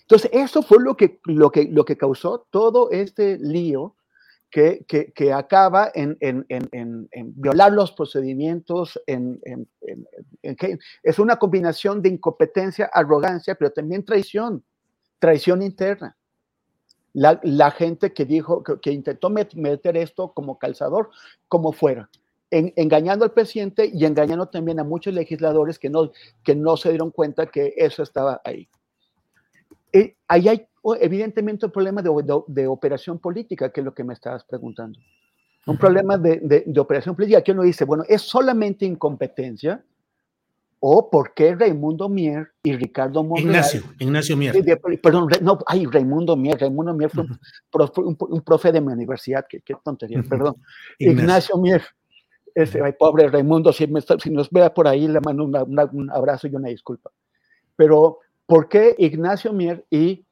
[0.00, 3.94] Entonces, eso fue lo que, lo que, lo que causó todo este lío
[4.52, 6.18] que, acaba en,
[7.34, 9.40] violar los procedimientos, en,
[11.02, 14.62] es una combinación de incompetencia, arrogancia, pero también traición,
[15.18, 16.16] traición interna.
[17.14, 21.10] La, gente que dijo, que, intentó meter esto como calzador,
[21.48, 22.10] como fuera,
[22.50, 26.12] engañando al presidente y engañando también a muchos legisladores que no,
[26.44, 28.68] que no se dieron cuenta que eso estaba ahí.
[29.94, 30.66] Eh, ahí hay
[31.00, 34.98] evidentemente un problema de, operación política, que es lo que me estabas preguntando.
[35.66, 39.84] Un problema de, operación política que uno dice, bueno, ¿es solamente incompetencia?
[40.80, 43.50] ¿O por qué Raimundo Mier y Ricardo Monreal?
[43.50, 44.80] Ignacio, Ignacio Mier.
[45.00, 47.24] perdón, no, ay, Raimundo Mier, Raimundo Mier fue
[48.04, 50.56] un, profe, de mi universidad, qué, tontería, perdón.
[50.98, 51.82] Ignacio, Mier,
[52.52, 53.86] ese, ay, pobre Raimundo, si,
[54.20, 57.12] si, nos vea por ahí, le mando un abrazo y una disculpa.
[57.76, 60.24] Pero, ¿por qué Ignacio Mier y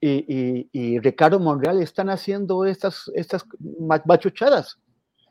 [0.00, 3.44] y, Ricardo Monreal están haciendo estas, estas
[4.04, 4.78] machuchadas.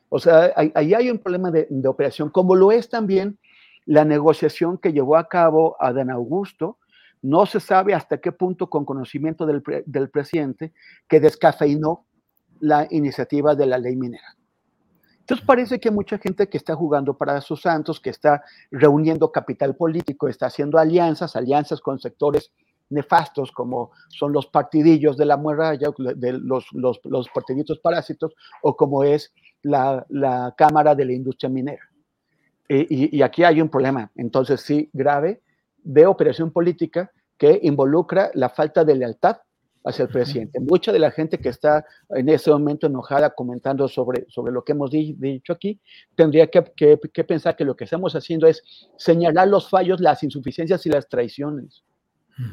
[0.08, 3.38] O sea, ahí hay un problema de, operación, como lo es también
[3.86, 6.78] la negociación que llevó a cabo Adán Augusto.
[7.20, 10.72] No se sabe hasta qué punto, con conocimiento del, del presidente,
[11.08, 12.06] que descafeinó
[12.60, 14.36] la iniciativa de la ley minera.
[15.20, 19.76] Entonces parece que mucha gente que está jugando para sus santos, que está reuniendo capital
[19.76, 22.50] político, está haciendo alianzas, alianzas con sectores
[22.90, 28.76] nefastos como son los partidillos de la muralla, de los, los, los partiditos parásitos, o
[28.76, 31.82] como es la, la Cámara de la Industria Minera.
[32.68, 35.40] Y, y, aquí hay un problema, entonces sí, grave,
[35.82, 39.38] de operación política que involucra la falta de lealtad
[39.84, 40.60] hacia el presidente.
[40.60, 44.72] Mucha de la gente que está en ese momento enojada comentando sobre, sobre lo que
[44.72, 45.80] hemos dicho aquí,
[46.14, 48.62] tendría que, que, pensar que lo que estamos haciendo es
[48.98, 51.84] señalar los fallos, las insuficiencias y las traiciones.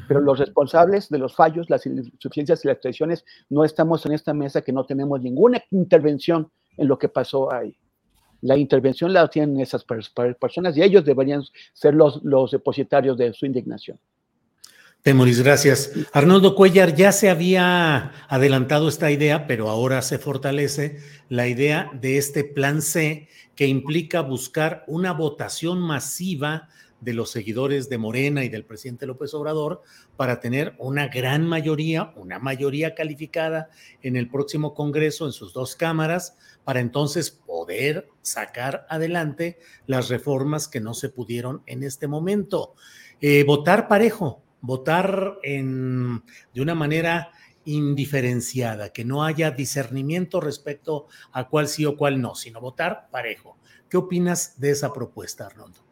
[0.08, 4.34] Pero los responsables de los fallos, las insuficiencias y las traiciones, no estamos en esta
[4.34, 7.76] mesa que no tenemos ninguna intervención en lo que pasó ahí.
[8.42, 13.98] La intervención la tienen esas personas y ellos deberían ser los, depositarios de su indignación.
[15.02, 15.92] Temoris, gracias.
[16.12, 22.18] Arnoldo Cuellar, ya se había adelantado esta idea, pero ahora se fortalece la idea de
[22.18, 26.68] este plan C que implica buscar una votación masiva
[27.00, 29.82] de los seguidores de Morena y del presidente López Obrador
[30.16, 33.68] para tener una gran mayoría, una mayoría calificada
[34.02, 40.68] en el próximo Congreso, en sus dos cámaras, para entonces poder sacar adelante las reformas
[40.68, 42.74] que no se pudieron en este momento.
[43.20, 46.22] Eh, votar parejo, votar en,
[46.54, 47.30] de una manera
[47.64, 53.58] indiferenciada, que no haya discernimiento respecto a cuál sí o cuál no, sino votar parejo.
[53.88, 55.85] ¿Qué opinas de esa propuesta, Arnoldo?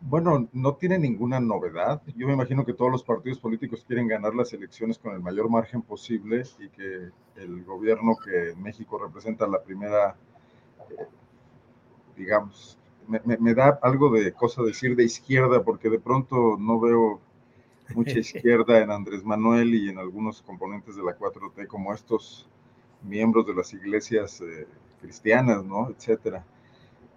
[0.00, 2.00] Bueno, no tiene ninguna novedad.
[2.16, 5.50] Yo me imagino que todos los partidos políticos quieren ganar las elecciones con el mayor
[5.50, 10.16] margen posible y que el gobierno que México representa la primera,
[10.90, 11.06] eh,
[12.16, 17.20] digamos, me, me, da algo de cosa decir de izquierda porque de pronto no veo
[17.94, 22.48] mucha izquierda en Andrés Manuel y en algunos componentes de la 4T, como estos
[23.02, 24.66] miembros de las iglesias eh,
[25.00, 25.90] cristianas, ¿no?
[25.90, 26.44] Etcétera.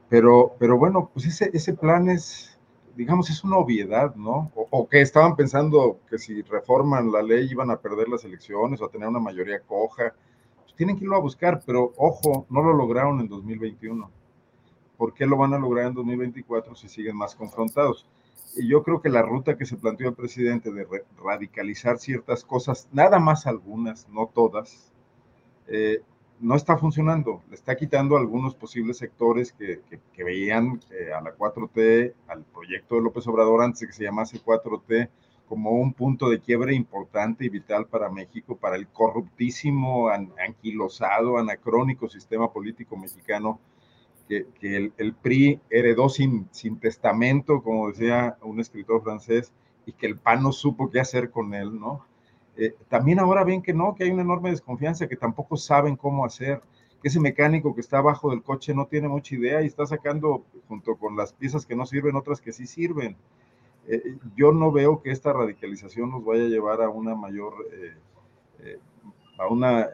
[0.10, 2.51] Pero, pero bueno, pues ese, ese plan es,
[2.96, 4.52] digamos, es una obviedad, ¿no?
[4.56, 8.86] O, que estaban pensando que si reforman la ley iban a perder las elecciones o
[8.86, 10.14] a tener una mayoría coja.
[10.64, 14.10] Pues tienen que irlo a buscar, pero ojo, no lo lograron en 2021.
[14.98, 18.08] ¿Por qué lo van a lograr en 2024 si siguen más confrontados?
[18.56, 20.86] Y yo creo que la ruta que se planteó el presidente de
[21.24, 24.92] radicalizar ciertas cosas, nada más algunas, no todas,
[25.68, 26.02] eh,
[26.42, 27.42] no está funcionando.
[27.50, 29.82] Le está quitando algunos posibles sectores que,
[30.14, 34.04] que, veían eh, a la 4T, al proyecto de López Obrador antes de que se
[34.04, 35.10] llamase 4T,
[35.48, 42.10] como un punto de quiebre importante y vital para México, para el corruptísimo, anquilosado, anacrónico
[42.10, 43.60] sistema político mexicano
[44.60, 49.52] que, el, PRI heredó sin, sin testamento, como decía un escritor francés,
[49.86, 52.06] y que el PAN no supo qué hacer con él, ¿no?
[52.64, 56.26] Eh, también ahora ven que no, que hay una enorme desconfianza, que tampoco saben cómo
[56.26, 56.62] hacer,
[57.02, 60.46] que ese mecánico que está abajo del coche no tiene mucha idea y está sacando,
[60.68, 63.16] junto con las piezas que no sirven, otras que sí sirven.
[63.88, 68.78] Eh, yo no veo que esta radicalización nos vaya a llevar a una mayor, eh,
[69.40, 69.90] a una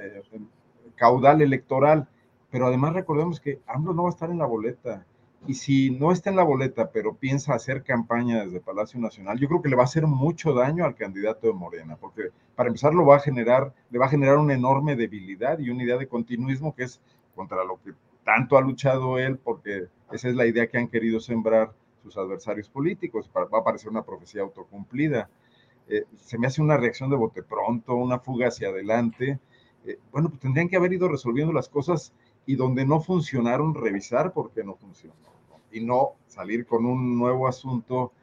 [0.98, 2.10] caudal electoral
[2.50, 5.06] pero además recordemos que AMLO no va a estar en la boleta.
[5.46, 9.48] Y si no está en la boleta, pero piensa hacer campaña desde Palacio Nacional, yo
[9.48, 12.94] creo que le va a hacer mucho daño al candidato de Morena, porque para empezar
[12.94, 16.08] lo va a generar, le va a generar una enorme debilidad y una idea de
[16.08, 17.00] continuismo que es
[17.36, 17.94] contra lo que
[18.26, 21.72] tanto ha luchado él, porque esa es la idea que han querido sembrar
[22.04, 23.30] sus adversarios políticos.
[23.34, 25.30] Va a parecer una profecía autocumplida.
[25.88, 29.40] Eh, se me hace una reacción de bote pronto, una fuga hacia adelante.
[29.86, 32.14] Eh, bueno, pues tendrían que haber ido resolviendo las cosas
[32.48, 35.14] y donde no funcionaron, revisar por qué no funcionó
[35.72, 38.14] y no salir con un nuevo asunto.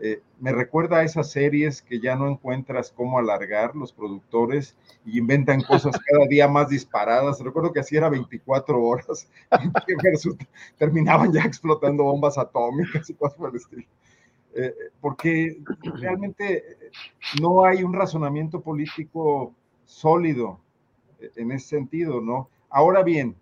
[0.00, 5.18] Eh, me recuerda a esas series que ya no encuentras cómo alargar los productores y
[5.18, 7.40] inventan cosas cada día más disparadas.
[7.40, 9.28] Recuerdo que así era 24 horas,
[10.78, 13.86] terminaban ya explotando bombas atómicas y cosas por el estilo.
[14.56, 16.62] Eh, porque realmente
[17.40, 19.52] no hay un razonamiento político
[19.84, 20.58] sólido
[21.20, 22.48] eh, en ese sentido, ¿no?
[22.70, 23.36] Ahora bien,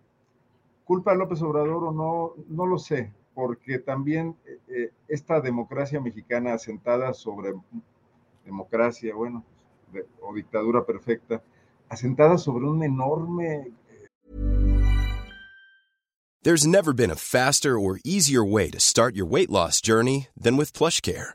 [0.84, 6.00] culpa de López Obrador o no, no lo sé, porque también eh, eh, esta democracia
[6.00, 7.52] mexicana asentada sobre
[8.44, 9.44] democracia, bueno,
[10.20, 11.42] o dictadura perfecta,
[11.88, 13.72] asentada sobre un enorme...
[16.44, 20.56] There's never been a faster or easier way to start your weight loss journey than
[20.56, 21.34] with PlushCare.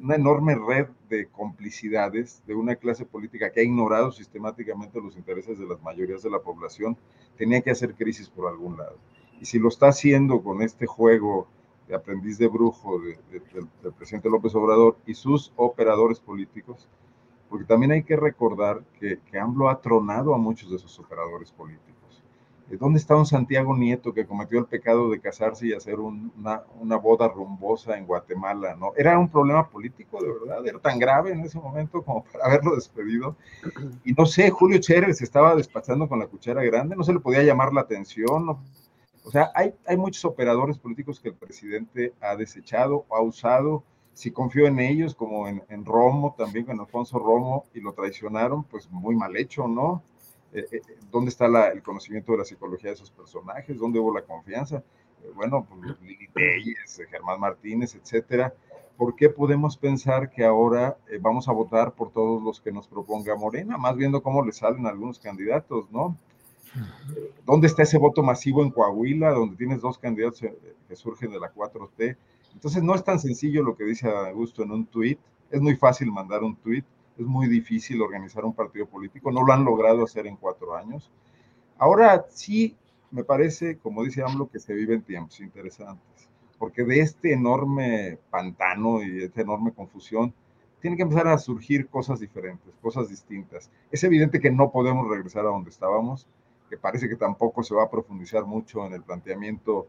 [0.00, 5.58] Una enorme red de complicidades de una clase política que ha ignorado sistemáticamente los intereses
[5.58, 6.96] de las mayorías de la población,
[7.36, 8.96] tenía que hacer crisis por algún lado.
[9.40, 11.48] Y si lo está haciendo con este juego
[11.88, 13.42] de aprendiz de brujo de, de,
[13.82, 16.88] del presidente López Obrador y sus operadores políticos,
[17.48, 21.50] porque también hay que recordar que, que AMLO ha tronado a muchos de esos operadores
[21.50, 21.97] políticos.
[22.70, 26.32] Eh, ¿Dónde está un Santiago Nieto que cometió el pecado de casarse y hacer un,
[26.36, 28.74] una, una, boda rumbosa en Guatemala?
[28.76, 28.92] ¿no?
[28.96, 32.74] Era un problema político, de verdad, era tan grave en ese momento como para haberlo
[32.74, 33.36] despedido.
[34.04, 37.20] Y no sé, Julio Chévez se estaba despachando con la cuchara grande, no se le
[37.20, 38.50] podía llamar la atención.
[39.24, 43.82] O sea, hay, hay muchos operadores políticos que el presidente ha desechado, ha usado,
[44.14, 48.64] si confió en ellos, como en, en, Romo, también con Alfonso Romo, y lo traicionaron,
[48.64, 50.02] pues muy mal hecho, ¿no?
[50.52, 50.80] Eh, eh,
[51.10, 53.78] ¿Dónde está la, el conocimiento de la psicología de esos personajes?
[53.78, 54.82] ¿Dónde hubo la confianza?
[55.22, 58.54] Eh, bueno, pues Lili Telles, Germán Martínez, etcétera.
[58.96, 63.36] ¿Por qué podemos pensar que ahora vamos a votar por todos los que nos proponga
[63.36, 63.78] Morena?
[63.78, 66.16] Más viendo cómo le salen algunos candidatos, ¿no?
[67.46, 70.40] ¿Dónde está ese voto masivo en Coahuila, donde tienes dos candidatos
[70.88, 72.16] que surgen de la 4T?
[72.54, 75.20] Entonces no es tan sencillo lo que dice Augusto en un tuit,
[75.50, 76.84] es muy fácil mandar un tuit,
[77.18, 81.10] es muy difícil organizar un partido político, no lo han logrado hacer en cuatro años.
[81.76, 82.76] Ahora sí
[83.10, 89.02] me parece, como dice AMLO, que se viven tiempos interesantes, porque de este enorme pantano
[89.02, 90.32] y de esta enorme confusión,
[90.80, 93.70] tienen que empezar a surgir cosas diferentes, cosas distintas.
[93.90, 96.26] Es evidente que no podemos regresar a donde estábamos,
[96.70, 99.88] que parece que tampoco se va a profundizar mucho en el planteamiento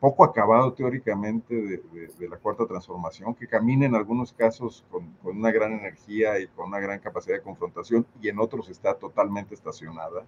[0.00, 5.10] poco acabado teóricamente de, de, de, la cuarta transformación, que camina en algunos casos con,
[5.22, 8.94] con, una gran energía y con una gran capacidad de confrontación y en otros está
[8.94, 10.24] totalmente estacionada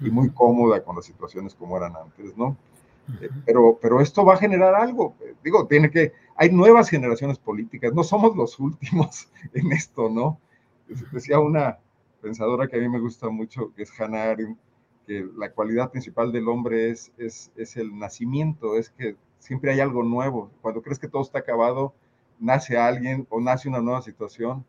[0.00, 2.56] y muy cómoda con las situaciones como eran antes, ¿no?
[3.20, 7.92] Eh, pero, pero esto va a generar algo, digo, tiene que, hay nuevas generaciones políticas,
[7.94, 10.38] no somos los últimos en esto, ¿no?
[11.12, 11.78] Decía una
[12.20, 14.58] pensadora que a mí me gusta mucho, que es Hannah Arendt,
[15.08, 19.80] que la cualidad principal del hombre es, es, es, el nacimiento, es que siempre hay
[19.80, 20.50] algo nuevo.
[20.60, 21.94] Cuando crees que todo está acabado,
[22.38, 24.66] nace alguien o nace una nueva situación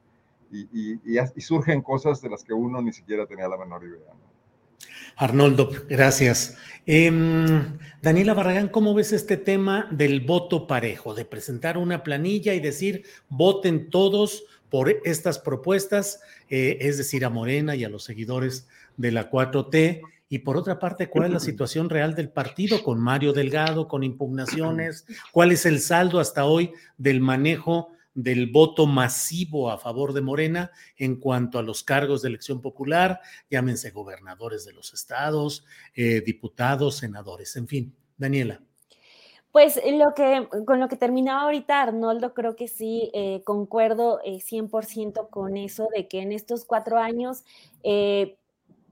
[0.49, 3.83] y, y, y, y surgen cosas de las que uno ni siquiera tenía la menor
[3.83, 4.13] idea.
[4.13, 4.29] ¿no?
[5.17, 6.57] Arnoldo, gracias.
[6.85, 7.11] Eh,
[8.01, 13.03] Daniela Barragán, ¿cómo ves este tema del voto parejo, de presentar una planilla y decir
[13.27, 18.67] voten todos por estas propuestas, eh, es decir, a Morena y a los seguidores
[18.97, 20.01] de la 4T?
[20.31, 24.03] Y por otra parte, ¿cuál es la situación real del partido con Mario Delgado, con
[24.03, 25.05] impugnaciones?
[25.31, 30.71] ¿Cuál es el saldo hasta hoy del manejo del voto masivo a favor de Morena
[30.97, 35.65] en cuanto a los cargos de elección popular, llámense gobernadores de los estados,
[35.95, 37.95] eh, diputados, senadores, en fin?
[38.17, 38.61] Daniela.
[39.53, 44.41] Pues lo que, con lo que terminaba ahorita Arnoldo, creo que sí, eh, concuerdo eh,
[44.41, 47.43] 100% con eso, de que en estos cuatro años
[47.83, 48.37] eh,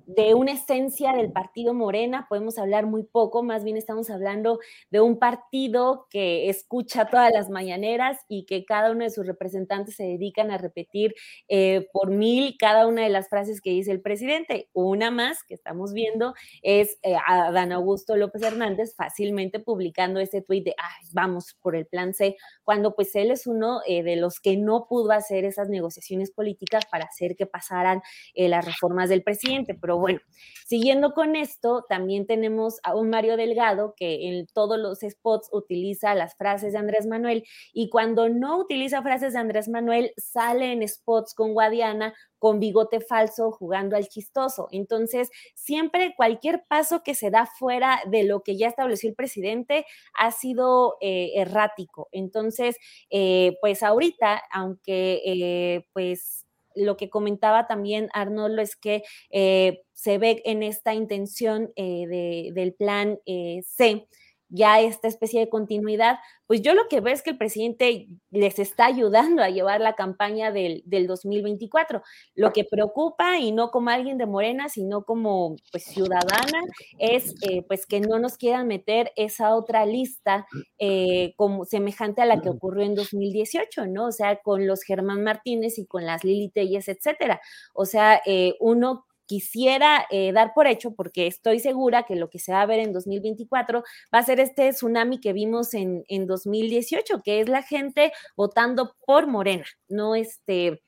[0.07, 5.01] de una esencia del partido Morena, podemos hablar muy poco, más bien estamos hablando de
[5.01, 10.05] un partido que escucha todas las mañaneras y que cada uno de sus representantes se
[10.05, 11.13] dedican a repetir
[11.49, 14.69] eh, por mil cada una de las frases que dice el presidente.
[14.71, 20.41] Una más que estamos viendo es eh, a Dan Augusto López Hernández fácilmente publicando ese
[20.41, 24.15] tuit de, Ay, vamos por el plan C, cuando pues él es uno eh, de
[24.15, 28.01] los que no pudo hacer esas negociaciones políticas para hacer que pasaran
[28.35, 30.19] las reformas del presidente, pero bueno,
[30.65, 36.15] siguiendo con esto, también tenemos a un Mario Delgado que en todos los spots utiliza
[36.15, 37.43] las frases de Andrés Manuel
[37.73, 43.01] y cuando no utiliza frases de Andrés Manuel sale en spots con Guadiana con bigote
[43.01, 44.67] falso jugando al chistoso.
[44.71, 49.85] Entonces, siempre cualquier paso que se da fuera de lo que ya estableció el presidente
[50.17, 52.09] ha sido eh, errático.
[52.11, 52.77] Entonces,
[53.09, 56.46] eh, pues ahorita, aunque eh, pues
[56.77, 62.51] lo que comentaba también Arnoldo es que eh, se ve en esta intención eh, de,
[62.53, 64.07] del plan eh, C
[64.49, 68.59] ya esta especie de continuidad, pues yo lo que veo es que el presidente les
[68.59, 72.01] está ayudando a llevar la campaña del, del 2024.
[72.35, 76.61] Lo que preocupa, y no como alguien de Morena, sino como pues ciudadana,
[76.99, 80.47] es eh, pues que no nos quieran meter esa otra lista
[80.79, 84.07] eh, como semejante a la que ocurrió en 2018, ¿no?
[84.07, 87.41] O sea, con los Germán Martínez y con las Lili Telles, etcétera.
[87.73, 92.39] O sea, eh, uno quisiera eh, dar por hecho, porque estoy segura que lo que
[92.39, 96.25] se va a ver en 2024 va a ser este tsunami que vimos en, en
[96.25, 100.81] 2018, que es la gente votando por Morena, no este,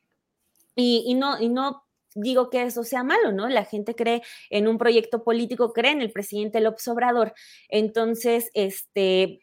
[0.76, 1.84] y, y no, y no
[2.16, 3.48] digo que eso sea malo, ¿no?
[3.50, 7.34] La gente cree en un proyecto político, cree en el presidente López Obrador.
[7.70, 9.42] Entonces, este,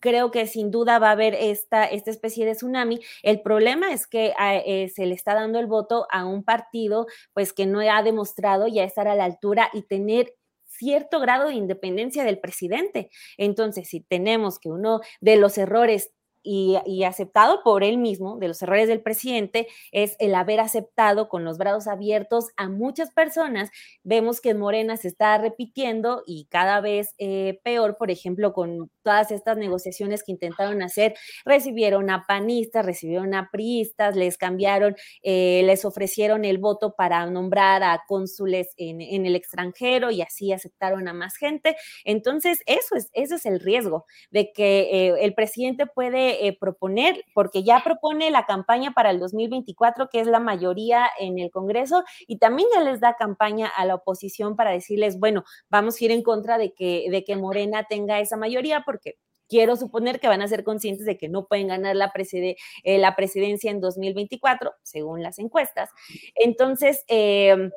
[0.00, 3.00] creo que sin duda va a haber esta, esta especie de tsunami.
[3.22, 7.06] El problema es que ah, eh, se le está dando el voto a un partido
[7.32, 10.34] pues que no ha demostrado ya estar a la altura y tener
[10.66, 13.10] cierto grado de independencia del presidente.
[13.38, 16.12] Entonces, si tenemos que uno de los errores
[16.46, 21.44] y, aceptado por él mismo, de los errores del presidente, es el haber aceptado con
[21.44, 23.70] los brazos abiertos a muchas personas.
[24.04, 29.30] Vemos que Morena se está repitiendo y cada vez eh, peor, por ejemplo, con todas
[29.32, 35.84] estas negociaciones que intentaron hacer, recibieron a panistas, recibieron a priistas, les cambiaron, eh, les
[35.84, 41.36] ofrecieron el voto para nombrar a cónsules en, el extranjero y así aceptaron a más
[41.36, 41.76] gente.
[42.04, 47.24] Entonces, eso es, eso es el riesgo de que eh, el presidente puede eh, proponer,
[47.34, 52.04] porque ya propone la campaña para el 2024, que es la mayoría en el Congreso,
[52.26, 56.10] y también ya les da campaña a la oposición para decirles, bueno, vamos a ir
[56.10, 59.16] en contra de que, de que Morena tenga esa mayoría, porque
[59.48, 63.16] quiero suponer que van a ser conscientes de que no pueden ganar la, eh, la
[63.16, 65.90] presidencia en 2024, según las encuestas.
[66.34, 67.70] Entonces, eh,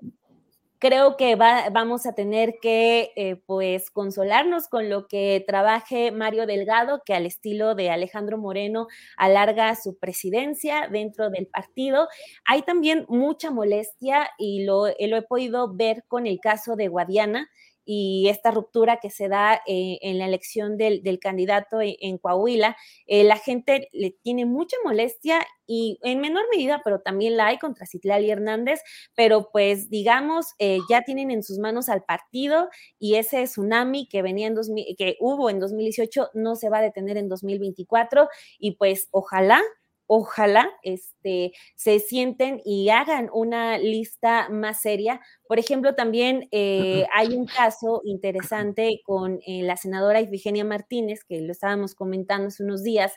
[0.79, 7.01] creo que vamos a tener que eh, pues consolarnos con lo que trabaje Mario Delgado,
[7.05, 12.07] que al estilo de Alejandro Moreno alarga su presidencia dentro del partido.
[12.45, 17.49] Hay también mucha molestia y lo, lo he podido ver con el caso de Guadiana
[17.91, 22.77] y esta ruptura que se da eh, en la elección del, candidato en, Coahuila,
[23.07, 27.57] eh, la gente le tiene mucha molestia y en menor medida, pero también la hay
[27.57, 28.81] contra Citlali Hernández,
[29.15, 32.69] pero pues digamos, eh, ya tienen en sus manos al partido
[32.99, 34.55] y ese tsunami que venía en
[34.95, 38.29] que hubo en 2018 no se va a detener en 2024
[38.59, 39.63] y pues ojalá
[40.11, 45.21] ojalá este, se sienten y hagan una lista más seria.
[45.47, 51.39] Por ejemplo, también eh, hay un caso interesante con eh, la senadora Ifigenia Martínez, que
[51.41, 53.13] lo estábamos comentando hace unos días,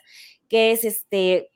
[0.47, 1.49] que es este,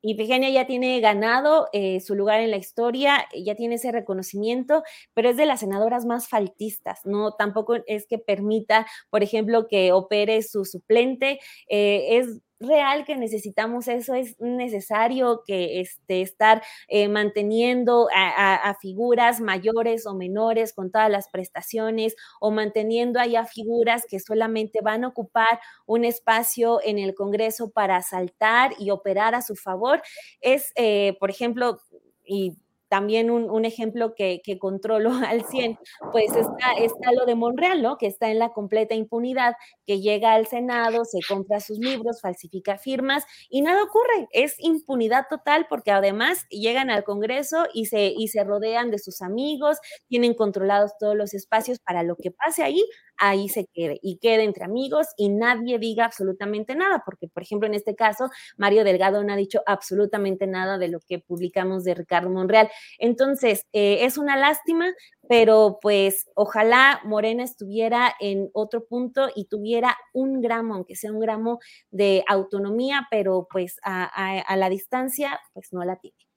[0.00, 5.28] Ifigenia ya tiene ganado eh, su lugar en la historia, ya tiene ese reconocimiento, pero
[5.28, 7.32] es de las senadoras más faltistas, ¿no?
[7.32, 14.14] Tampoco es que permita, por ejemplo, que opere su suplente, es real que necesitamos eso,
[14.14, 21.28] es necesario que este, estar eh, manteniendo a, figuras mayores o menores con todas las
[21.28, 27.70] prestaciones o manteniendo allá figuras que solamente van a ocupar un espacio en el Congreso
[27.70, 30.02] para asaltar y operar a su favor.
[30.40, 31.80] Es, eh, por ejemplo,
[32.24, 32.56] y
[32.90, 35.78] también un, ejemplo que, controlo al 100,
[36.12, 37.96] pues está, lo de Monreal, ¿no?
[37.96, 39.54] Que está en la completa impunidad,
[39.86, 44.28] que llega al Senado, se compra sus libros, falsifica firmas y nada ocurre.
[44.32, 49.78] Es impunidad total porque además llegan al Congreso y se rodean de sus amigos,
[50.08, 52.84] tienen controlados todos los espacios para lo que pase ahí,
[53.20, 57.68] ahí se quede y quede entre amigos y nadie diga absolutamente nada, porque por ejemplo
[57.68, 61.94] en este caso Mario Delgado no ha dicho absolutamente nada de lo que publicamos de
[61.94, 62.70] Ricardo Monreal.
[62.98, 64.92] Entonces, eh, es una lástima,
[65.28, 71.20] pero pues ojalá Morena estuviera en otro punto y tuviera un gramo, aunque sea un
[71.20, 71.60] gramo
[71.90, 76.29] de autonomía, pero pues a la distancia, pues no la tiene.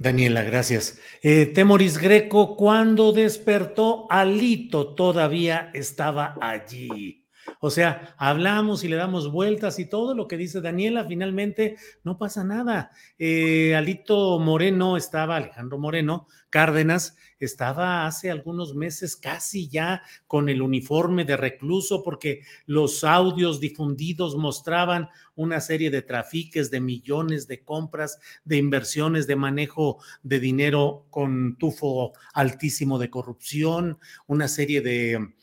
[0.00, 0.98] Daniela, gracias.
[1.22, 7.19] Eh, Temoris Greco, cuando despertó, Alito todavía estaba allí.
[7.60, 12.18] O sea, hablamos y le damos vueltas y todo lo que dice Daniela, finalmente no
[12.18, 12.90] pasa nada.
[13.18, 20.62] Eh, Alito Moreno estaba, Alejandro Moreno Cárdenas, estaba hace algunos meses casi ya con el
[20.62, 27.62] uniforme de recluso porque los audios difundidos mostraban una serie de trafiques de millones de
[27.62, 35.34] compras, de inversiones, de manejo de dinero con tufo altísimo de corrupción, una serie de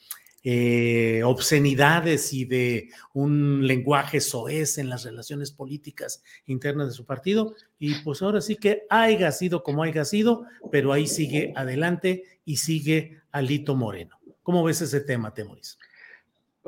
[0.49, 7.53] eh, obscenidades y de un lenguaje soez en las relaciones políticas internas de su partido.
[7.77, 12.55] Y pues ahora sí que haya sido como haya sido, pero ahí sigue adelante y
[12.55, 14.21] sigue Alito Moreno.
[14.41, 15.77] ¿Cómo ves ese tema, Temoris?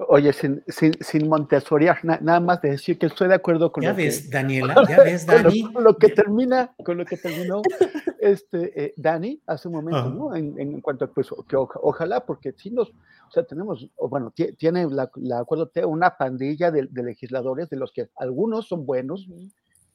[0.08, 3.98] Oye, sin, sin, sin nada más de decir que estoy de acuerdo con ya lo
[3.98, 5.74] ves, Daniela, ya ves, Dani.
[5.74, 7.62] Con lo, que termina, con lo que terminó
[8.20, 10.36] este, eh, Dani hace un momento, ¿no?
[10.36, 15.10] En, cuanto a, pues, que ojalá, porque si nos, o sea, tenemos, bueno, tiene la,
[15.16, 19.28] la acuerdo una pandilla de, legisladores de los que algunos son buenos,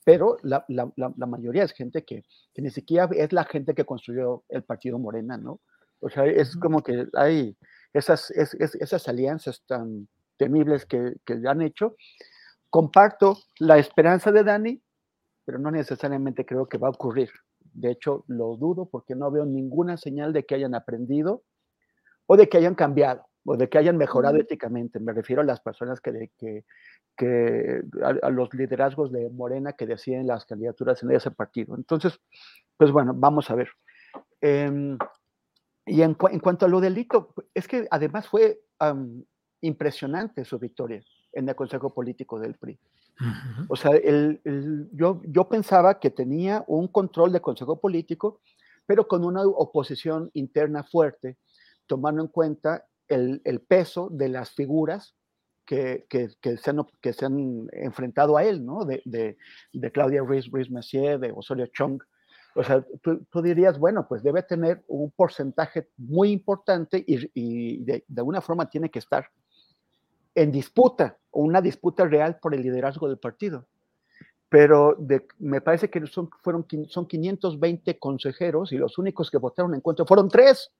[0.04, 3.84] pero la, la, la, mayoría es gente que, que ni siquiera es la gente que
[3.84, 5.60] construyó el partido Morena, ¿no?
[6.00, 7.56] O sea, es como que hay
[7.94, 11.96] esas, esas alianzas tan temibles que, que han hecho.
[12.68, 14.82] Comparto la esperanza de Dani,
[15.44, 17.30] pero no necesariamente creo que va a ocurrir.
[17.60, 21.44] De hecho, lo dudo porque no veo ninguna señal de que hayan aprendido
[22.26, 24.98] o de que hayan cambiado o de que hayan mejorado éticamente.
[25.00, 26.64] Me refiero a las personas que, que,
[27.16, 31.76] que a, los liderazgos de Morena que deciden las candidaturas en ese partido.
[31.76, 32.18] Entonces,
[32.76, 33.68] pues bueno, vamos a ver.
[34.40, 34.96] Em,
[35.86, 38.60] y en, en, cuanto a lo delito, es que además fue
[39.60, 42.78] impresionante su victoria en el Consejo Político del PRI.
[43.68, 44.40] O sea, el,
[44.92, 48.40] yo, yo pensaba que tenía un control de Consejo Político,
[48.86, 51.38] pero con una oposición interna fuerte,
[51.86, 55.14] tomando en cuenta el, el peso de las figuras
[55.64, 58.84] que, que, que, se han, que se han enfrentado a él, ¿no?
[58.84, 59.36] De, de,
[59.72, 62.02] de Claudia Ruiz, Ruiz Messier, de Osorio Chong.
[62.54, 67.84] O sea, tú, tú, dirías, bueno, pues debe tener un porcentaje muy importante y, y
[67.84, 69.28] de, de alguna forma tiene que estar
[70.34, 73.66] en disputa, o una disputa real por el liderazgo del partido.
[74.48, 79.74] Pero de, me parece que son, fueron, son 520 consejeros y los únicos que votaron
[79.74, 80.70] en contra fueron tres.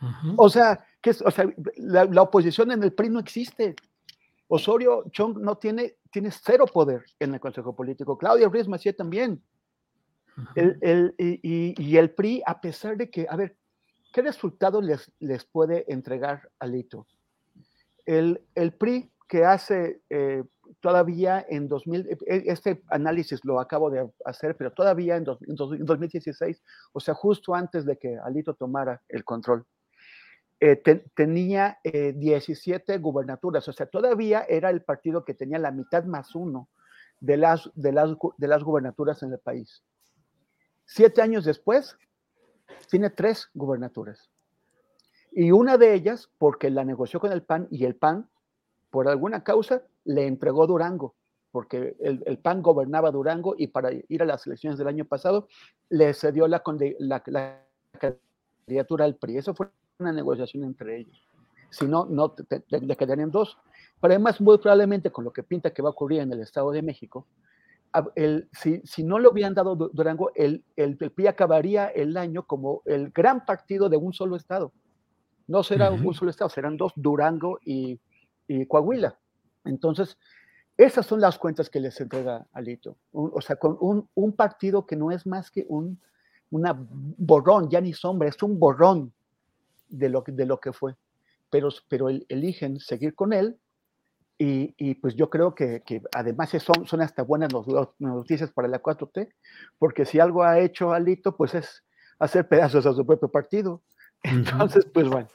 [0.00, 0.34] Uh -huh.
[0.38, 3.76] O sea, que, o sea la, la, oposición en el PRI no existe.
[4.48, 8.18] Osorio Chong no tiene, tiene cero poder en el Consejo Político.
[8.18, 9.42] Claudia Ruiz Macié también.
[10.54, 13.56] El, el, y, y, el PRI, a pesar de que, a ver,
[14.12, 17.06] ¿qué resultado les, les puede entregar Alito?
[18.04, 20.44] El, el PRI que hace eh,
[20.80, 25.56] todavía en 2000, e, este análisis lo acabo de hacer, pero todavía en, dos, en
[25.56, 26.62] 2016,
[26.92, 29.64] o sea, justo antes de que Alito tomara el control,
[30.60, 35.70] eh, te, tenía eh, 17 gubernaturas, o sea, todavía era el partido que tenía la
[35.70, 36.68] mitad más uno
[37.20, 39.82] de las, de las, de las gubernaturas en el país.
[40.86, 41.96] Siete años después,
[42.88, 44.30] tiene tres gubernaturas.
[45.32, 48.28] Y una de ellas, porque la negoció con el PAN y el PAN,
[48.90, 51.14] por alguna causa, le entregó Durango,
[51.50, 55.48] porque el, el PAN gobernaba Durango y para ir a las elecciones del año pasado
[55.90, 56.62] le cedió la,
[56.98, 57.62] la,
[57.98, 59.38] candidatura al PRI.
[59.38, 59.68] Eso fue
[59.98, 61.28] una negociación entre ellos.
[61.70, 62.62] Si no, no te
[62.96, 63.58] quedarían dos.
[64.00, 66.70] Pero además, muy probablemente con lo que pinta que va a ocurrir en el Estado
[66.70, 67.26] de México,
[68.14, 72.46] el, si, si, no le hubieran dado Durango, el, el, el, PRI acabaría el año
[72.46, 74.72] como el gran partido de un solo Estado.
[75.46, 76.06] No será uh -huh.
[76.06, 78.00] un solo Estado, serán dos, Durango y,
[78.48, 79.18] y, Coahuila.
[79.64, 80.18] Entonces,
[80.76, 82.96] esas son las cuentas que les entrega Alito.
[83.12, 85.98] Un, o sea, con un, un, partido que no es más que un
[86.50, 89.12] una borrón, ya ni sombra, es un borrón
[89.88, 90.94] de lo, de lo que fue.
[91.50, 93.58] Pero, pero el, eligen seguir con él
[94.38, 97.50] y, y, pues yo creo que, que además son, son hasta buenas
[97.98, 99.32] noticias para la 4T,
[99.78, 101.84] porque si algo ha hecho Alito, pues es
[102.18, 103.82] hacer pedazos a su propio partido.
[104.22, 105.28] Entonces, pues bueno.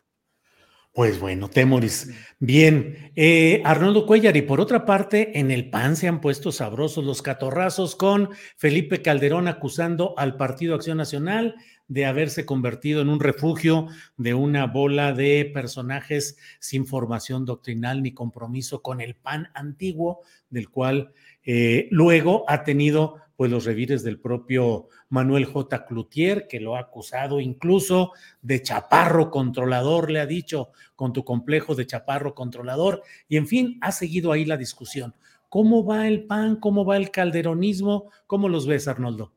[0.94, 2.10] Pues bueno, Temoris.
[2.40, 7.06] Bien, eh, Arnoldo Cuellar, y por otra parte, en el PAN se han puesto sabrosos
[7.06, 11.56] los catorrazos con Felipe Calderón acusando al Partido Acción Nacional
[11.88, 13.88] de haberse convertido en un refugio
[14.18, 20.20] de una bola de personajes sin formación doctrinal ni compromiso con el PAN antiguo,
[20.50, 21.14] del cual
[21.44, 25.88] eh, luego ha tenido pues los revires del propio Manuel J.
[25.88, 28.12] Cloutier, que lo ha acusado incluso
[28.44, 33.80] de chaparro controlador, le ha dicho, con tu complejo de chaparro controlador, y en fin,
[33.82, 35.16] ha seguido ahí la discusión.
[35.50, 36.58] ¿Cómo va el PAN?
[36.58, 38.12] ¿Cómo va el calderonismo?
[38.28, 39.34] ¿Cómo los ves, Arnoldo?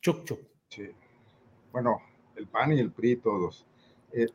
[0.00, 0.36] Chuc.
[0.68, 0.88] Sí.
[1.70, 2.00] Bueno,
[2.34, 3.64] el PAN y el PRI todos.
[4.14, 4.26] Eh,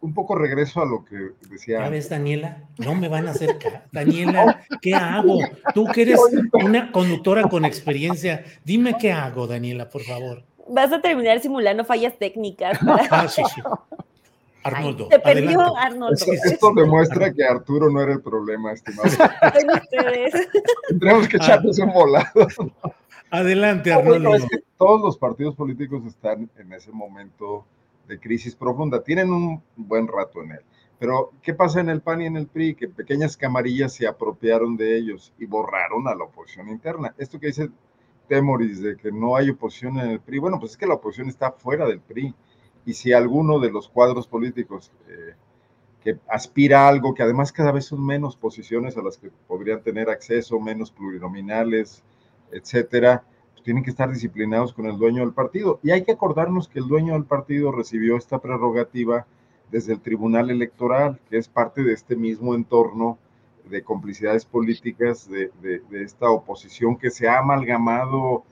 [0.00, 1.16] un poco regreso a lo que
[1.50, 1.80] decía.
[1.80, 2.62] ¿Ya ves, Daniela?
[2.78, 3.58] No me van a hacer
[3.90, 5.38] Daniela, ¿qué hago?
[5.74, 6.20] Tú que eres
[6.52, 10.44] una conductora con experiencia, dime qué hago, Daniela, por favor.
[10.68, 12.78] Vas a terminar simulando fallas técnicas.
[12.78, 13.06] Para...
[13.10, 13.60] Ah, sí, sí.
[14.62, 15.08] Arnoldo.
[15.10, 15.80] Ay, se perdió adelante.
[15.80, 16.32] Arnoldo.
[16.32, 19.08] Esto demuestra que Arturo no era el problema, estimado.
[20.88, 22.48] Tendremos que echarnos un volado.
[23.30, 24.34] Adelante, Arnoldo.
[24.34, 27.64] es que todos los partidos políticos están en ese momento
[28.06, 29.02] de crisis profunda.
[29.02, 30.60] Tienen un buen rato en él.
[30.98, 32.74] Pero, ¿qué pasa en el PAN y en el PRI?
[32.74, 37.14] Que pequeñas camarillas se apropiaron de ellos y borraron a la oposición interna.
[37.18, 37.68] Esto que dice
[38.28, 41.28] Temoris de que no hay oposición en el PRI, bueno, pues es que la oposición
[41.28, 42.34] está fuera del PRI.
[42.86, 45.34] Y si alguno de los cuadros políticos eh,
[46.00, 49.82] que aspira a algo, que además cada vez son menos posiciones a las que podrían
[49.82, 52.04] tener acceso, menos plurinominales,
[52.52, 53.24] etcétera,
[53.66, 55.80] tienen que estar disciplinados con el dueño del partido.
[55.82, 59.26] Y hay que acordarnos que el dueño del partido recibió esta prerrogativa
[59.72, 63.18] desde el Tribunal Electoral, que es parte de este mismo entorno
[63.68, 65.50] de complicidades políticas de,
[65.90, 68.44] esta oposición que se ha amalgamado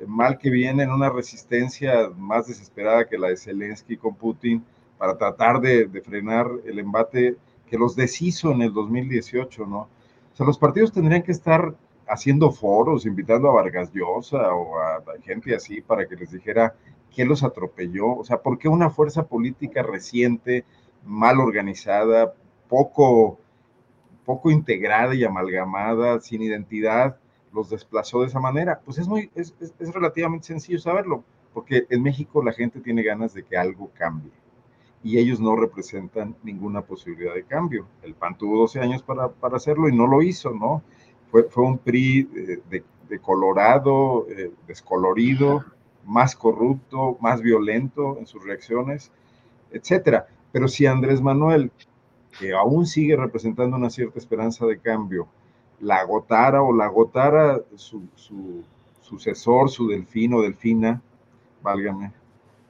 [0.00, 4.64] eh, mal que viene en una resistencia más desesperada que la de Zelensky con Putin
[4.98, 7.36] para tratar de, de frenar el embate
[7.70, 9.78] que los deshizo en el 2018, ¿no?
[9.78, 11.76] O sea, los partidos tendrían que estar
[12.08, 16.74] haciendo foros, invitando a Vargas Llosa o a, gente así para que les dijera
[17.14, 20.64] qué los atropelló, o sea, ¿por qué una fuerza política reciente,
[21.04, 22.34] mal organizada,
[22.68, 23.38] poco,
[24.24, 27.16] poco integrada y amalgamada, sin identidad,
[27.52, 28.80] los desplazó de esa manera?
[28.84, 33.32] Pues es, muy, es, es relativamente sencillo saberlo, porque en México la gente tiene ganas
[33.34, 34.32] de que algo cambie
[35.06, 37.86] y ellos no representan ninguna posibilidad de cambio.
[38.02, 40.82] El PAN tuvo 12 años para, para hacerlo y no lo hizo, ¿no?
[41.30, 45.64] Fue, fue un PRI de, de, colorado, eh, descolorido,
[46.04, 49.10] más corrupto, más violento en sus reacciones,
[49.70, 50.26] etcétera.
[50.52, 51.70] Pero si Andrés Manuel,
[52.38, 55.28] que aún sigue representando una cierta esperanza de cambio,
[55.80, 58.64] la agotara o la agotara su, su
[59.00, 61.00] sucesor, su delfino, delfina,
[61.62, 62.12] válgame,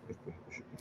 [0.08, 0.34] este,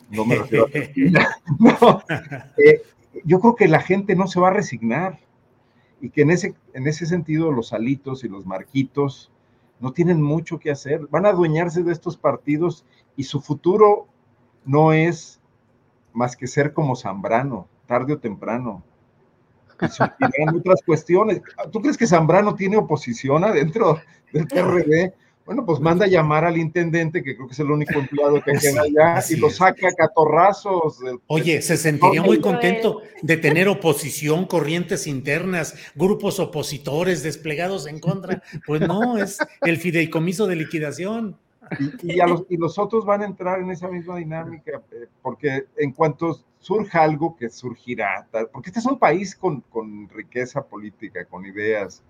[0.10, 2.04] no me refiero a...
[2.58, 2.82] Eh,
[3.24, 5.20] yo creo que la gente no se va a resignar
[6.06, 9.32] y que en ese, en ese sentido los alitos y los marquitos
[9.80, 12.86] no tienen mucho que hacer, van a adueñarse de estos partidos
[13.18, 14.06] y su futuro
[14.66, 15.42] no es
[16.14, 18.84] más que ser como Zambrano, tarde o temprano.
[19.82, 21.42] Y otras cuestiones.
[21.72, 24.00] ¿Tú crees que Zambrano tiene oposición adentro
[24.32, 25.12] del PRD?
[25.46, 28.54] Bueno, pues manda a llamar al intendente, que creo que es el único empleado que
[28.54, 31.00] queda allá, y lo saca a catorrazos.
[31.28, 38.42] Oye, se sentiría muy contento de tener oposición, corrientes internas, grupos opositores desplegados en contra.
[38.66, 41.38] Pues no, es el fideicomiso de liquidación.
[42.02, 45.92] Y, los, y los otros van a entrar en esa misma dinámica, eh, porque en
[45.92, 51.46] cuanto surja algo que surgirá, porque este es un país con, con riqueza política, con
[51.46, 52.04] ideas,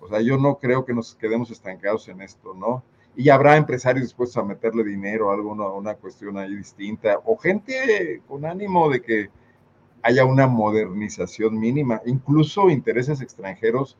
[0.00, 2.82] o sea, yo no creo que nos quedemos estancados en esto, ¿no?
[3.16, 8.44] Y habrá empresarios dispuestos a meterle dinero alguna una cuestión ahí distinta, o gente con
[8.44, 9.30] ánimo de que
[10.02, 13.96] haya una modernización mínima, incluso intereses extranjeros,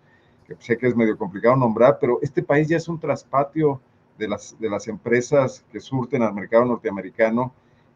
[0.46, 3.80] que sé que es medio complicado nombrar, pero este país ya es un traspatio
[4.18, 7.54] de las, de las empresas que surten al mercado norteamericano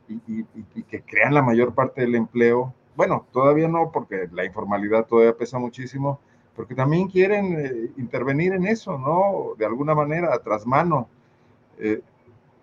[0.08, 0.44] y
[0.84, 2.72] que crean la mayor parte del empleo.
[2.96, 6.18] Bueno, todavía no, porque la informalidad todavía pesa muchísimo,
[6.58, 9.54] porque también quieren eh, intervenir en eso, ¿no?
[9.56, 11.08] De alguna manera, tras mano.
[11.78, 12.00] Eh,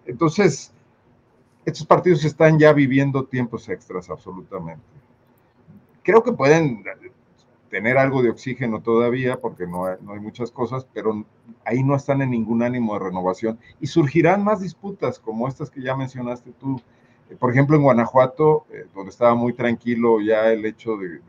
[0.05, 0.73] entonces,
[1.63, 4.83] estos partidos están ya viviendo tiempos extras, absolutamente.
[6.03, 6.83] Creo que pueden
[7.69, 11.25] tener algo de oxígeno todavía, porque no hay muchas cosas, pero
[11.63, 13.57] ahí no están en ningún ánimo de renovación.
[13.79, 16.81] Y surgirán más disputas como estas que ya mencionaste tú,
[17.39, 21.21] por ejemplo, en Guanajuato, eh, donde estaba muy tranquilo ya el hecho de,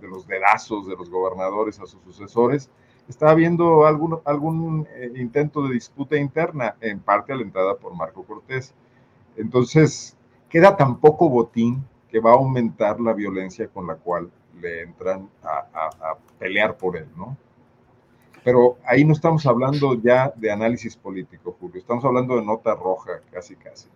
[0.00, 2.70] los dedazos de los gobernadores a sus sucesores,
[3.08, 8.74] estaba habiendo algún, algún eh, intento de disputa interna, en parte alentada por Marco Cortés.
[9.36, 10.16] Entonces,
[10.48, 14.30] queda tan poco botín que va a aumentar la violencia con la cual
[14.60, 17.36] le entran a pelear por él, ¿no?
[18.46, 23.20] Pero ahí no estamos hablando ya de análisis político, Julio, estamos hablando de nota roja,
[23.32, 23.88] casi, casi.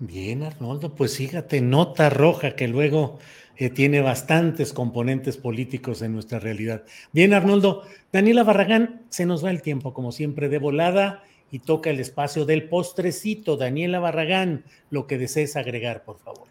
[0.00, 3.18] Bien, Arnoldo, pues fíjate, nota roja que luego
[3.56, 6.84] eh, tiene bastantes componentes políticos en nuestra realidad.
[7.12, 7.82] Bien, Arnoldo,
[8.12, 12.44] Daniela Barragán, se nos va el tiempo, como siempre, de volada y toca el espacio
[12.44, 13.56] del postrecito.
[13.56, 16.46] Daniela Barragán, lo que desees agregar, por favor.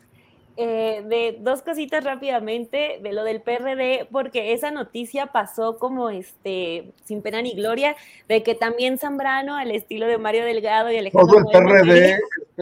[0.59, 6.93] Eh, de dos cositas rápidamente de lo del PRD, porque esa noticia pasó como este
[7.03, 7.95] sin pena ni gloria,
[8.27, 11.43] de que también Zambrano, al estilo de Mario Delgado y Alejandro.
[11.43, 12.19] Todo el PRD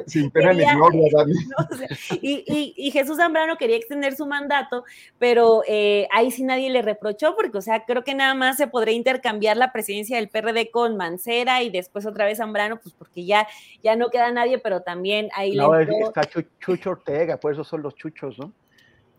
[0.08, 1.08] sin pena ni gloria,
[2.22, 4.84] y, Jesús Zambrano quería extender su mandato,
[5.18, 8.68] pero eh, ahí sí nadie le reprochó, porque, o sea, creo que nada más se
[8.68, 13.24] podría intercambiar la presidencia del PRD con Mancera y después otra vez Zambrano, pues porque
[13.24, 13.48] ya,
[13.84, 16.24] ya no queda nadie, pero también ahí no, está
[16.60, 18.52] Chucho Ortega, por eso son los chuchos, ¿no?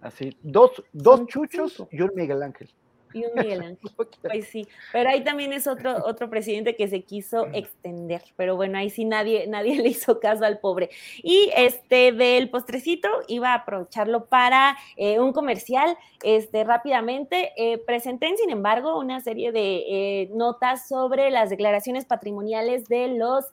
[0.01, 2.69] Así, dos, dos chuchos y un Miguel Ángel
[3.13, 3.91] y un Miguel Ángel.
[4.23, 8.79] Pues sí, pero ahí también es otro, otro presidente que se quiso extender, pero bueno,
[8.79, 10.91] ahí sí nadie, nadie le hizo caso al pobre.
[11.23, 17.53] Y este del postrecito iba a aprovecharlo para eh, un comercial, este rápidamente.
[17.57, 23.45] Eh, presenté, sin embargo, una serie de eh, notas sobre las declaraciones patrimoniales de los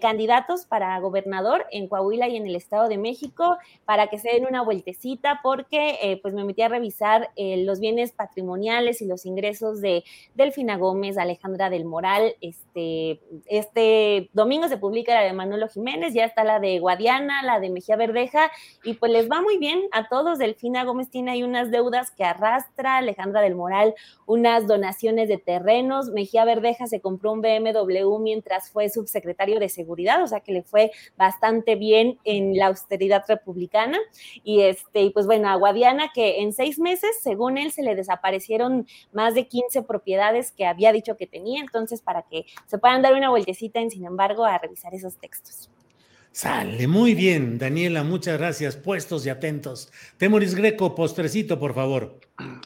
[0.00, 4.46] candidatos para gobernador en Coahuila y en el Estado de México, para que se den
[4.46, 10.04] una vueltecita, porque pues me metí a revisar los bienes patrimoniales y los ingresos de
[10.34, 12.36] Delfina Gómez, Alejandra del Moral.
[12.40, 17.58] Este, este domingo se publica la de Manolo Jiménez, ya está la de Guadiana, la
[17.58, 18.50] de Mejía Verdeja,
[18.84, 20.38] y pues les va muy bien a todos.
[20.38, 23.94] Delfina Gómez tiene ahí unas deudas que arrastra, Alejandra del Moral
[24.30, 30.22] unas donaciones de terrenos, Mejía Verdeja se compró un BMW mientras fue subsecretario de Seguridad,
[30.22, 33.98] o sea que le fue bastante bien en la austeridad republicana.
[34.44, 37.96] Y este, y pues bueno, a Guadiana que en seis meses, según él, se le
[37.96, 42.78] desaparecieron vendieron más de 15 propiedades que había dicho que tenía, entonces para que se
[42.78, 45.70] puedan dar una vueltecita en, sin embargo, a revisar esos textos.
[46.32, 49.90] Sale, muy bien, Daniela, muchas gracias, puestos y atentos.
[50.16, 52.20] Temoris Greco, postrecito, por favor.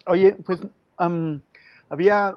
[0.07, 0.61] Oye, pues
[1.89, 2.37] había,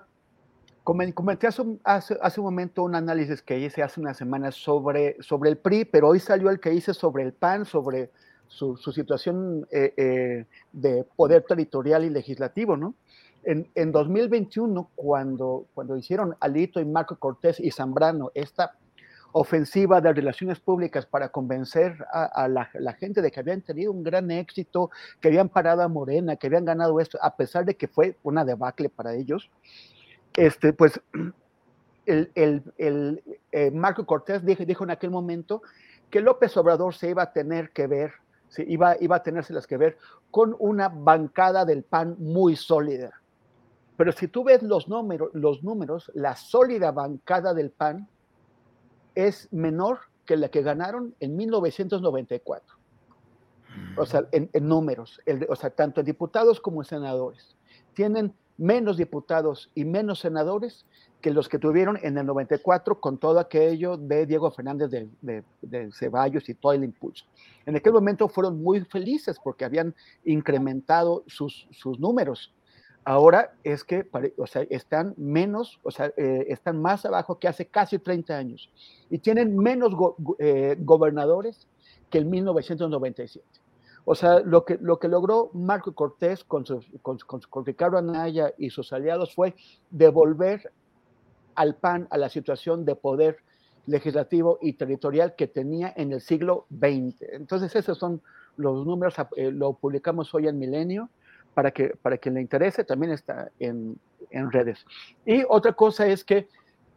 [0.83, 5.57] comenté hace, hace, un momento un análisis que hice hace unas semanas sobre, sobre el
[5.57, 8.09] PRI, pero hoy salió el que hice sobre el PAN, sobre
[8.47, 12.95] su, situación eh, eh, de poder territorial y legislativo, ¿no?
[13.43, 18.73] En, en 2021, cuando, cuando hicieron Alito y Marco Cortés y Zambrano esta
[19.31, 24.31] ofensiva de relaciones públicas para convencer a, la, gente de que habían tenido un gran
[24.31, 28.17] éxito, que habían parado a Morena, que habían ganado esto, a pesar de que fue
[28.23, 29.49] una debacle para ellos,
[30.35, 30.99] este, pues
[32.05, 35.61] el, eh, Marco Cortés dijo, dijo, en aquel momento
[36.09, 38.13] que López Obrador se iba a tener que ver,
[38.49, 39.97] se iba, iba a tenérselas que ver
[40.31, 43.21] con una bancada del PAN muy sólida.
[43.97, 48.07] Pero si tú ves los números, la sólida bancada del PAN
[49.15, 52.77] es menor que la que ganaron en 1994.
[53.97, 55.19] O sea, en, números,
[55.49, 57.55] o sea, tanto en diputados como en senadores.
[57.93, 60.85] Tienen menos diputados y menos senadores
[61.21, 66.47] que los que tuvieron en el 94 con todo aquello de Diego Fernández de, Ceballos
[66.49, 67.25] y todo el impulso.
[67.65, 71.67] En aquel momento fueron muy felices porque habían incrementado sus
[71.99, 72.53] números
[73.07, 74.05] ahora es que
[74.37, 78.69] o sea, están menos, o sea, eh, están más abajo que hace casi 30 años
[79.09, 79.93] y tienen menos
[80.39, 81.69] eh, gobernadores
[82.09, 83.47] que en 1997.
[84.03, 86.65] O sea, lo que, lo que logró Marco Cortés con,
[87.01, 87.17] con,
[87.49, 89.55] con, Ricardo Anaya y sus aliados fue
[89.89, 90.73] devolver
[91.55, 93.37] al PAN a la situación de poder
[93.85, 97.21] legislativo y territorial que tenía en el siglo XX.
[97.31, 98.21] Entonces, esos son
[98.57, 101.09] los números, eh, lo publicamos hoy en Milenio
[101.57, 103.97] para que para quien le interese, también está en,
[104.29, 104.85] en redes.
[105.25, 106.47] Y otra cosa es que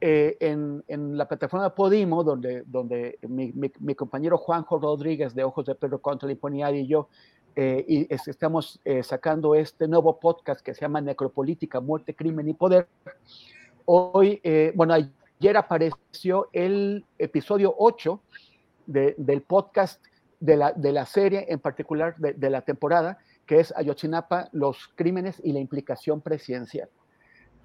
[0.02, 5.64] eh, en, en, la plataforma Podimo, donde, donde mi, mi, compañero Juanjo Rodríguez de Ojos
[5.64, 7.08] de Pedro contra la Impunidad y yo
[7.56, 12.52] eh, y estamos eh, sacando este nuevo podcast que se llama Necropolítica, Muerte, Crimen y
[12.52, 12.86] Poder.
[13.86, 14.42] Hoy,
[14.74, 18.20] bueno, ayer apareció el episodio 8
[18.84, 20.04] de, del podcast
[20.38, 23.20] de la, de la serie, en particular de, de la temporada,
[23.50, 26.88] que es Ayotzinapa, los crímenes y la implicación presidencial.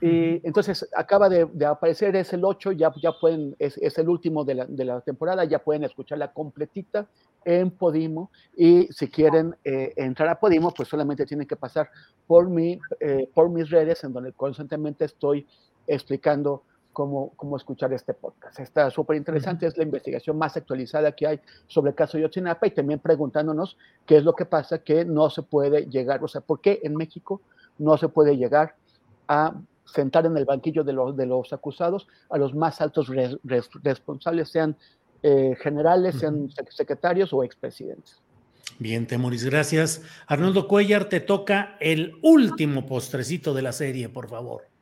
[0.01, 4.43] Y entonces acaba de, aparecer, es el 8, ya, ya pueden, es, es el último
[4.43, 7.07] de la, de la, temporada, ya pueden escucharla completita
[7.43, 11.91] en Podimo y si quieren eh, entrar a Podimo, pues solamente tienen que pasar
[12.25, 15.45] por, mi, eh, por mis redes en donde constantemente estoy
[15.85, 16.63] explicando
[16.95, 18.59] cómo, cómo escuchar este podcast.
[18.59, 22.65] Está súper interesante, es la investigación más actualizada que hay sobre el caso de Yotzinapa
[22.65, 23.77] y también preguntándonos
[24.07, 26.95] qué es lo que pasa que no se puede llegar, o sea, por qué en
[26.95, 27.41] México
[27.77, 28.75] no se puede llegar
[29.27, 33.11] a sentar en el banquillo de los, de los acusados a los más altos
[33.83, 34.77] responsables, sean
[35.21, 38.21] eh, generales, sean secretarios o expresidentes.
[38.79, 40.01] Bien, Temoris, gracias.
[40.27, 44.74] Arnoldo Cuellar, te toca el último postrecito de la serie, por favor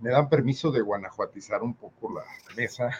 [0.00, 2.24] me dan permiso de guanajuatizar un poco la
[2.56, 2.90] mesa.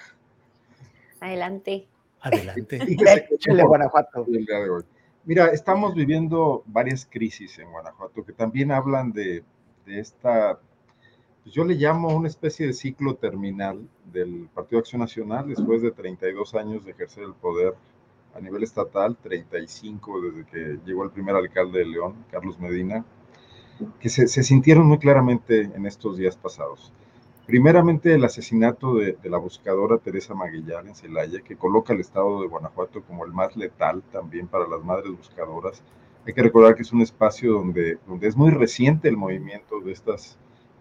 [1.20, 1.86] Adelante.
[2.20, 2.78] Adelante.
[3.66, 4.26] Guanajuato.
[5.24, 9.42] Mira, estamos viviendo varias crisis en Guanajuato que también hablan de,
[9.86, 10.58] esta,
[11.42, 15.92] pues yo le llamo una especie de ciclo terminal del Partido Acción Nacional después de
[15.92, 17.74] 32 años de ejercer el poder
[18.34, 23.04] a nivel estatal, 35 desde que llegó el primer alcalde de León, Carlos Medina,
[24.00, 26.92] que se, sintieron muy claramente en estos días pasados.
[27.46, 32.48] Primeramente, el asesinato de, la buscadora Teresa Maguillar en Celaya, que coloca al estado de
[32.48, 35.82] Guanajuato como el más letal también para las madres buscadoras.
[36.26, 39.92] Hay que recordar que es un espacio donde, donde es muy reciente el movimiento de
[39.92, 40.38] estas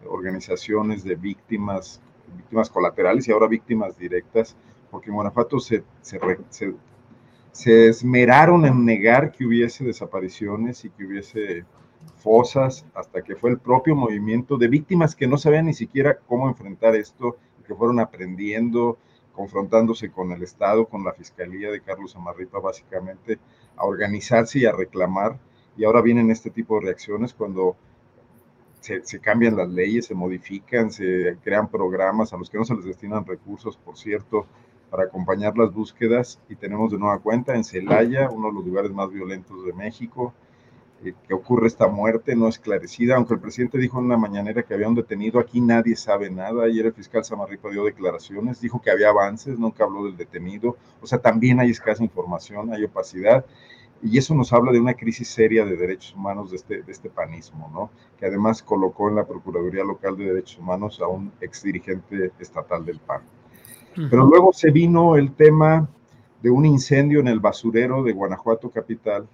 [0.07, 2.01] organizaciones de víctimas,
[2.37, 4.55] víctimas colaterales y ahora víctimas directas,
[4.89, 6.19] porque en Guanajuato se, se,
[6.49, 6.73] se,
[7.51, 11.65] se esmeraron en negar que hubiese desapariciones y que hubiese
[12.17, 16.47] fosas, hasta que fue el propio movimiento de víctimas que no sabían ni siquiera cómo
[16.47, 17.37] enfrentar esto,
[17.67, 18.97] que fueron aprendiendo,
[19.33, 23.39] confrontándose con el Estado, con la Fiscalía de Carlos Amarripa, básicamente,
[23.75, 25.37] a organizarse y a reclamar.
[25.75, 27.75] Y ahora vienen este tipo de reacciones cuando
[28.79, 32.75] se, se, cambian las leyes, se modifican, se crean programas a los que no se
[32.75, 34.45] les destinan recursos, por cierto,
[34.91, 36.39] para acompañar las búsquedas.
[36.47, 40.33] Y tenemos de nueva cuenta en Celaya, uno de los lugares más violentos de México,
[41.11, 44.87] que ocurre esta muerte no esclarecida, aunque el presidente dijo en una mañanera que había
[44.87, 46.63] un detenido, aquí nadie sabe nada.
[46.63, 50.77] Ayer el fiscal Samarripa dio declaraciones, dijo que había avances, nunca habló del detenido.
[51.01, 53.45] O sea, también hay escasa información, hay opacidad.
[54.01, 57.09] y eso nos habla de una crisis seria de derechos humanos de este, de este
[57.09, 57.89] panismo, ¿no?
[58.17, 62.99] que además colocó en la Procuraduría Local de Derechos Humanos a un exdirigente estatal del
[62.99, 63.21] PAN.
[63.95, 65.87] Pero luego se vino el tema
[66.41, 69.27] de un incendio en el basurero de Guanajuato Capital,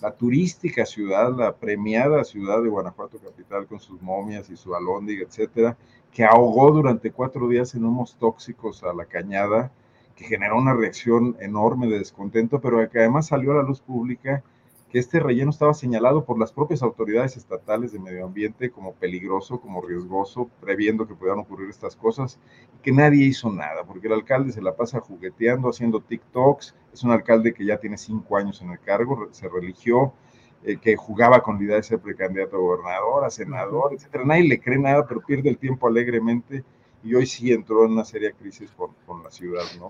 [0.00, 5.24] la turística ciudad, la premiada ciudad de Guanajuato Capital con sus momias y su alóndiga,
[5.24, 5.76] etcétera,
[6.12, 9.72] que ahogó durante cuatro días en humos tóxicos a la cañada
[10.14, 14.42] que generó una reacción enorme de descontento, pero que además salió a la luz pública
[14.90, 19.60] que este relleno estaba señalado por las propias autoridades estatales de medio ambiente como peligroso,
[19.60, 22.38] como riesgoso, previendo que pudieran ocurrir estas cosas,
[22.74, 27.02] y que nadie hizo nada, porque el alcalde se la pasa jugueteando, haciendo TikToks, es
[27.02, 30.12] un alcalde que ya tiene cinco años en el cargo, se religió,
[30.64, 34.24] eh, que jugaba con la idea de ser precandidato a gobernador, a senador, etcétera.
[34.24, 36.64] Nadie le cree nada, pero pierde el tiempo alegremente,
[37.02, 39.88] y hoy sí entró en una seria crisis con, con la ciudad, ¿no?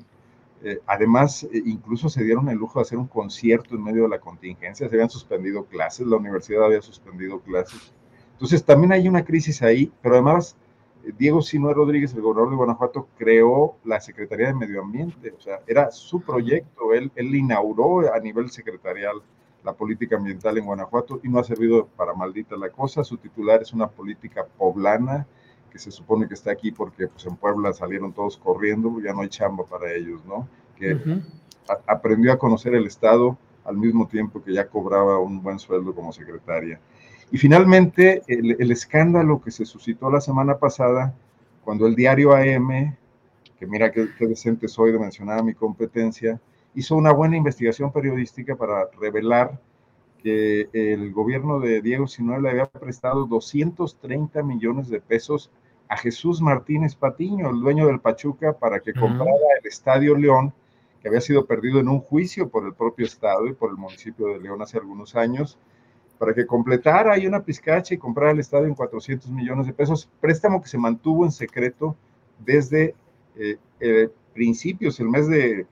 [0.62, 4.09] Eh, además, eh, incluso se dieron el lujo de hacer un concierto en medio de
[4.09, 7.92] la contingencia, se habían suspendido clases, la universidad había suspendido clases.
[8.32, 10.57] Entonces, también hay una crisis ahí, pero además,
[11.04, 15.40] eh, Diego Sinue Rodríguez, el gobernador de Guanajuato, creó la Secretaría de Medio Ambiente, o
[15.40, 19.22] sea, era su proyecto, él, él inauguró a nivel secretarial
[19.66, 23.02] la política ambiental en Guanajuato y no ha servido para maldita la cosa.
[23.02, 25.26] Su titular es una política poblana,
[25.79, 29.29] se supone que está aquí porque pues, en Puebla salieron todos corriendo, ya no hay
[29.29, 30.49] chamba para ellos, ¿no?
[30.77, 30.99] Que
[31.87, 36.12] aprendió a conocer el Estado al mismo tiempo que ya cobraba un buen sueldo como
[36.12, 36.81] secretaria.
[37.31, 41.14] Y finalmente, el, escándalo que se suscitó la semana pasada,
[41.64, 42.97] cuando el diario AM,
[43.59, 46.41] que mira qué, decente soy de mencionar mi competencia,
[46.74, 49.59] hizo una buena investigación periodística para revelar
[50.22, 55.51] que el gobierno de Diego Sinue le había prestado 230 millones de pesos
[55.89, 59.30] a Jesús Martínez Patiño, el dueño del Pachuca, para que comprara
[59.61, 60.53] el Estadio León,
[61.01, 64.28] que había sido perdido en un juicio por el propio Estado y por el municipio
[64.28, 65.59] de León hace algunos años,
[66.18, 70.09] para que completara ahí una pizcacha y comprara el estadio en 400 millones de pesos,
[70.20, 71.97] préstamo que se mantuvo en secreto
[72.39, 72.95] desde
[73.37, 75.66] eh, eh, principios, el mes de,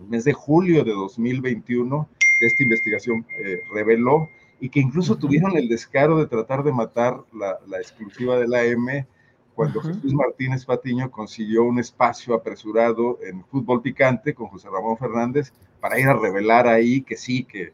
[0.00, 2.08] el mes de julio de 2021,
[2.38, 4.28] que esta investigación eh, reveló
[4.60, 8.64] y que incluso tuvieron el descaro de tratar de matar la, la exclusiva de la
[8.64, 9.06] M
[9.54, 15.52] cuando Jesús Martínez Patiño consiguió un espacio apresurado en fútbol picante con José Ramón Fernández
[15.80, 17.72] para ir a revelar ahí que sí, que,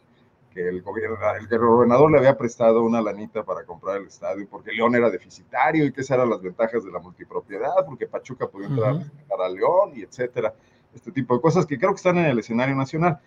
[0.53, 4.73] que el, gobierno, el gobernador le había prestado una lanita para comprar el estadio porque
[4.73, 8.67] León era deficitario y que esas eran las ventajas de la multipropiedad, porque Pachuca podía
[8.67, 8.97] entrar
[9.41, 10.55] a León y etcétera.
[10.95, 13.21] Este tipo de cosas que creo que están en el escenario nacional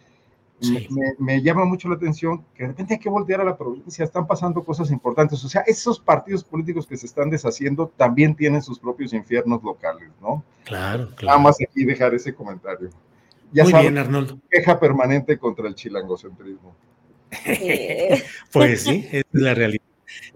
[1.19, 4.27] me, llama mucho la atención que de repente hay que voltear a la provincia, están
[4.27, 5.43] pasando cosas importantes.
[5.43, 10.09] O sea, esos partidos políticos que se están deshaciendo también tienen sus propios infiernos locales,
[10.21, 10.43] ¿no?
[10.63, 11.37] Claro, claro.
[11.37, 12.89] Nada más aquí dejar ese comentario.
[13.51, 14.39] Ya Muy bien, Arnoldo.
[14.49, 16.75] Queja permanente contra el chilangocentrismo.
[18.51, 19.83] pues sí, es la realidad.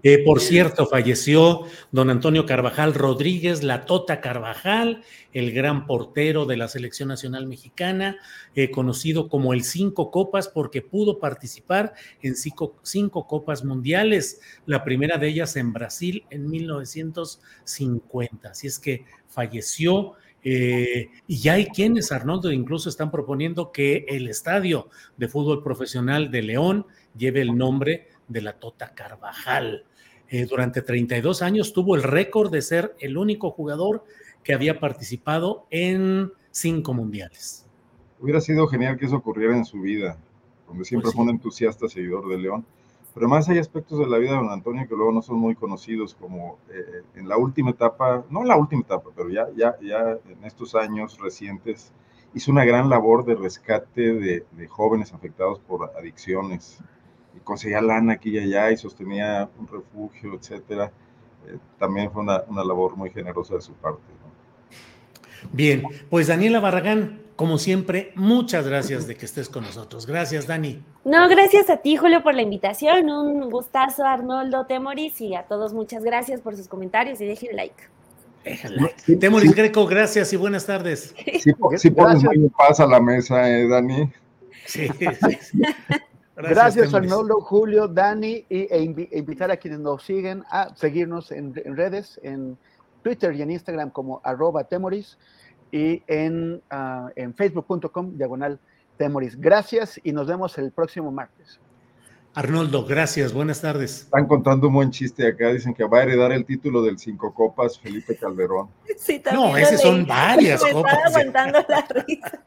[0.02, 5.02] Eh, por cierto, falleció don Antonio Carvajal Rodríguez, la Tota Carvajal,
[5.32, 8.16] el gran portero de la Selección Nacional Mexicana,
[8.54, 14.84] eh, conocido como el Cinco Copas porque pudo participar en cinco, cinco, Copas Mundiales, la
[14.84, 18.50] primera de ellas en Brasil en 1950.
[18.50, 20.12] Así es que falleció.
[20.44, 26.30] Eh, y ya hay quienes, Arnoldo, incluso están proponiendo que el estadio de fútbol profesional
[26.30, 29.84] de León lleve el nombre de la Tota Carvajal.
[30.30, 34.04] Eh, durante 32 años tuvo el récord de ser el único jugador
[34.44, 37.66] que había participado en cinco mundiales.
[38.20, 40.18] Hubiera sido genial que eso ocurriera en su vida,
[40.66, 42.66] donde siempre pues fue un entusiasta seguidor de León.
[43.14, 45.54] Pero además hay aspectos de la vida de don Antonio que luego no son muy
[45.54, 49.76] conocidos, como eh, en la última etapa, no en la última etapa, pero ya, ya,
[49.80, 51.90] ya en estos años recientes,
[52.34, 56.80] hizo una gran labor de rescate de, de jóvenes afectados por adicciones
[57.44, 60.92] conseguía lana aquí y allá y sostenía un refugio, etcétera.
[61.46, 64.02] Eh, también fue una, labor muy generosa de su parte.
[65.52, 70.04] Bien, pues Daniela Barragán, como siempre, muchas gracias de que estés con nosotros.
[70.06, 70.82] Gracias, Dani.
[71.04, 73.08] No, gracias a ti, Julio, por la invitación.
[73.08, 77.84] Un gustazo, Arnoldo Temoris, y a todos muchas gracias por sus comentarios y dejen like.
[78.44, 78.90] Déjala.
[79.20, 81.14] Temoris Greco, gracias y buenas tardes.
[81.40, 84.10] Sí, sí pones muy paz a la mesa, eh, Dani.
[84.66, 84.88] Sí,
[85.40, 85.58] sí.
[86.38, 88.82] Gracias, Arnoldo, Julio, Dani, y, e
[89.12, 92.56] invitar a quienes nos siguen a seguirnos en, redes, en
[93.02, 95.18] Twitter y en Instagram como arroba temoris
[95.72, 98.60] y en, uh, en facebook.com diagonal
[98.96, 99.38] temoris.
[99.40, 101.60] Gracias y nos vemos el próximo martes.
[102.34, 104.02] Arnoldo, gracias, buenas tardes.
[104.02, 107.34] Están contando un buen chiste acá, dicen que va a heredar el título del Cinco
[107.34, 108.68] Copas Felipe Calderón.
[108.98, 110.92] Sí, no, esas son varias Me copas.
[110.92, 112.42] Estaba aguantando la risa.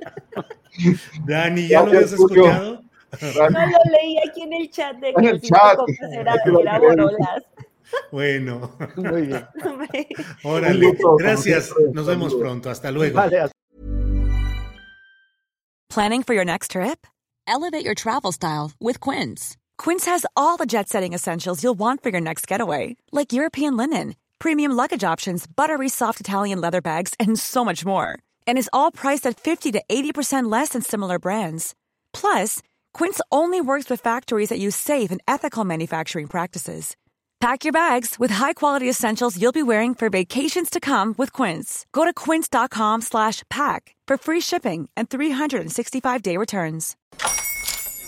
[1.26, 2.82] Dani, ¿ya lo habías escuchado?
[3.22, 5.78] No lo leí aquí en el chat de que el chat.
[6.14, 7.44] Era, era borolas.
[8.12, 8.72] Bueno.
[8.96, 9.48] Muy bien.
[10.44, 10.98] Órale.
[11.18, 11.74] Gracias.
[11.94, 12.70] Nos vemos pronto.
[12.70, 13.20] Hasta luego.
[15.90, 17.06] Planning for your next trip?
[17.48, 19.58] Elevate your travel style with Quince.
[19.78, 24.16] Quince has all the jet-setting essentials you'll want for your next getaway, like European linen,
[24.40, 28.18] premium luggage options, buttery soft Italian leather bags, and so much more.
[28.48, 31.76] And is all priced at 50 to 80% less than similar brands.
[32.14, 32.62] Plus,
[32.94, 36.96] Quince only works with factories that use safe and ethical manufacturing practices.
[37.42, 41.88] Pack your bags with high-quality essentials you'll be wearing for vacations to come with Quince.
[41.92, 46.96] Go to quince.com slash pack for free shipping and 365-day returns.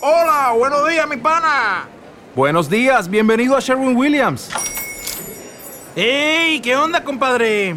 [0.04, 1.88] Hola, buenos días, mi pana.
[2.36, 4.52] Buenos días, bienvenido a Sherwin-Williams.
[5.96, 6.60] ¡Ey!
[6.60, 7.76] ¿Qué onda, compadre?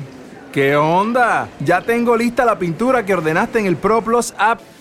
[0.53, 1.49] ¿Qué onda?
[1.61, 4.61] Ya tengo lista la pintura que ordenaste en el ProPlus app.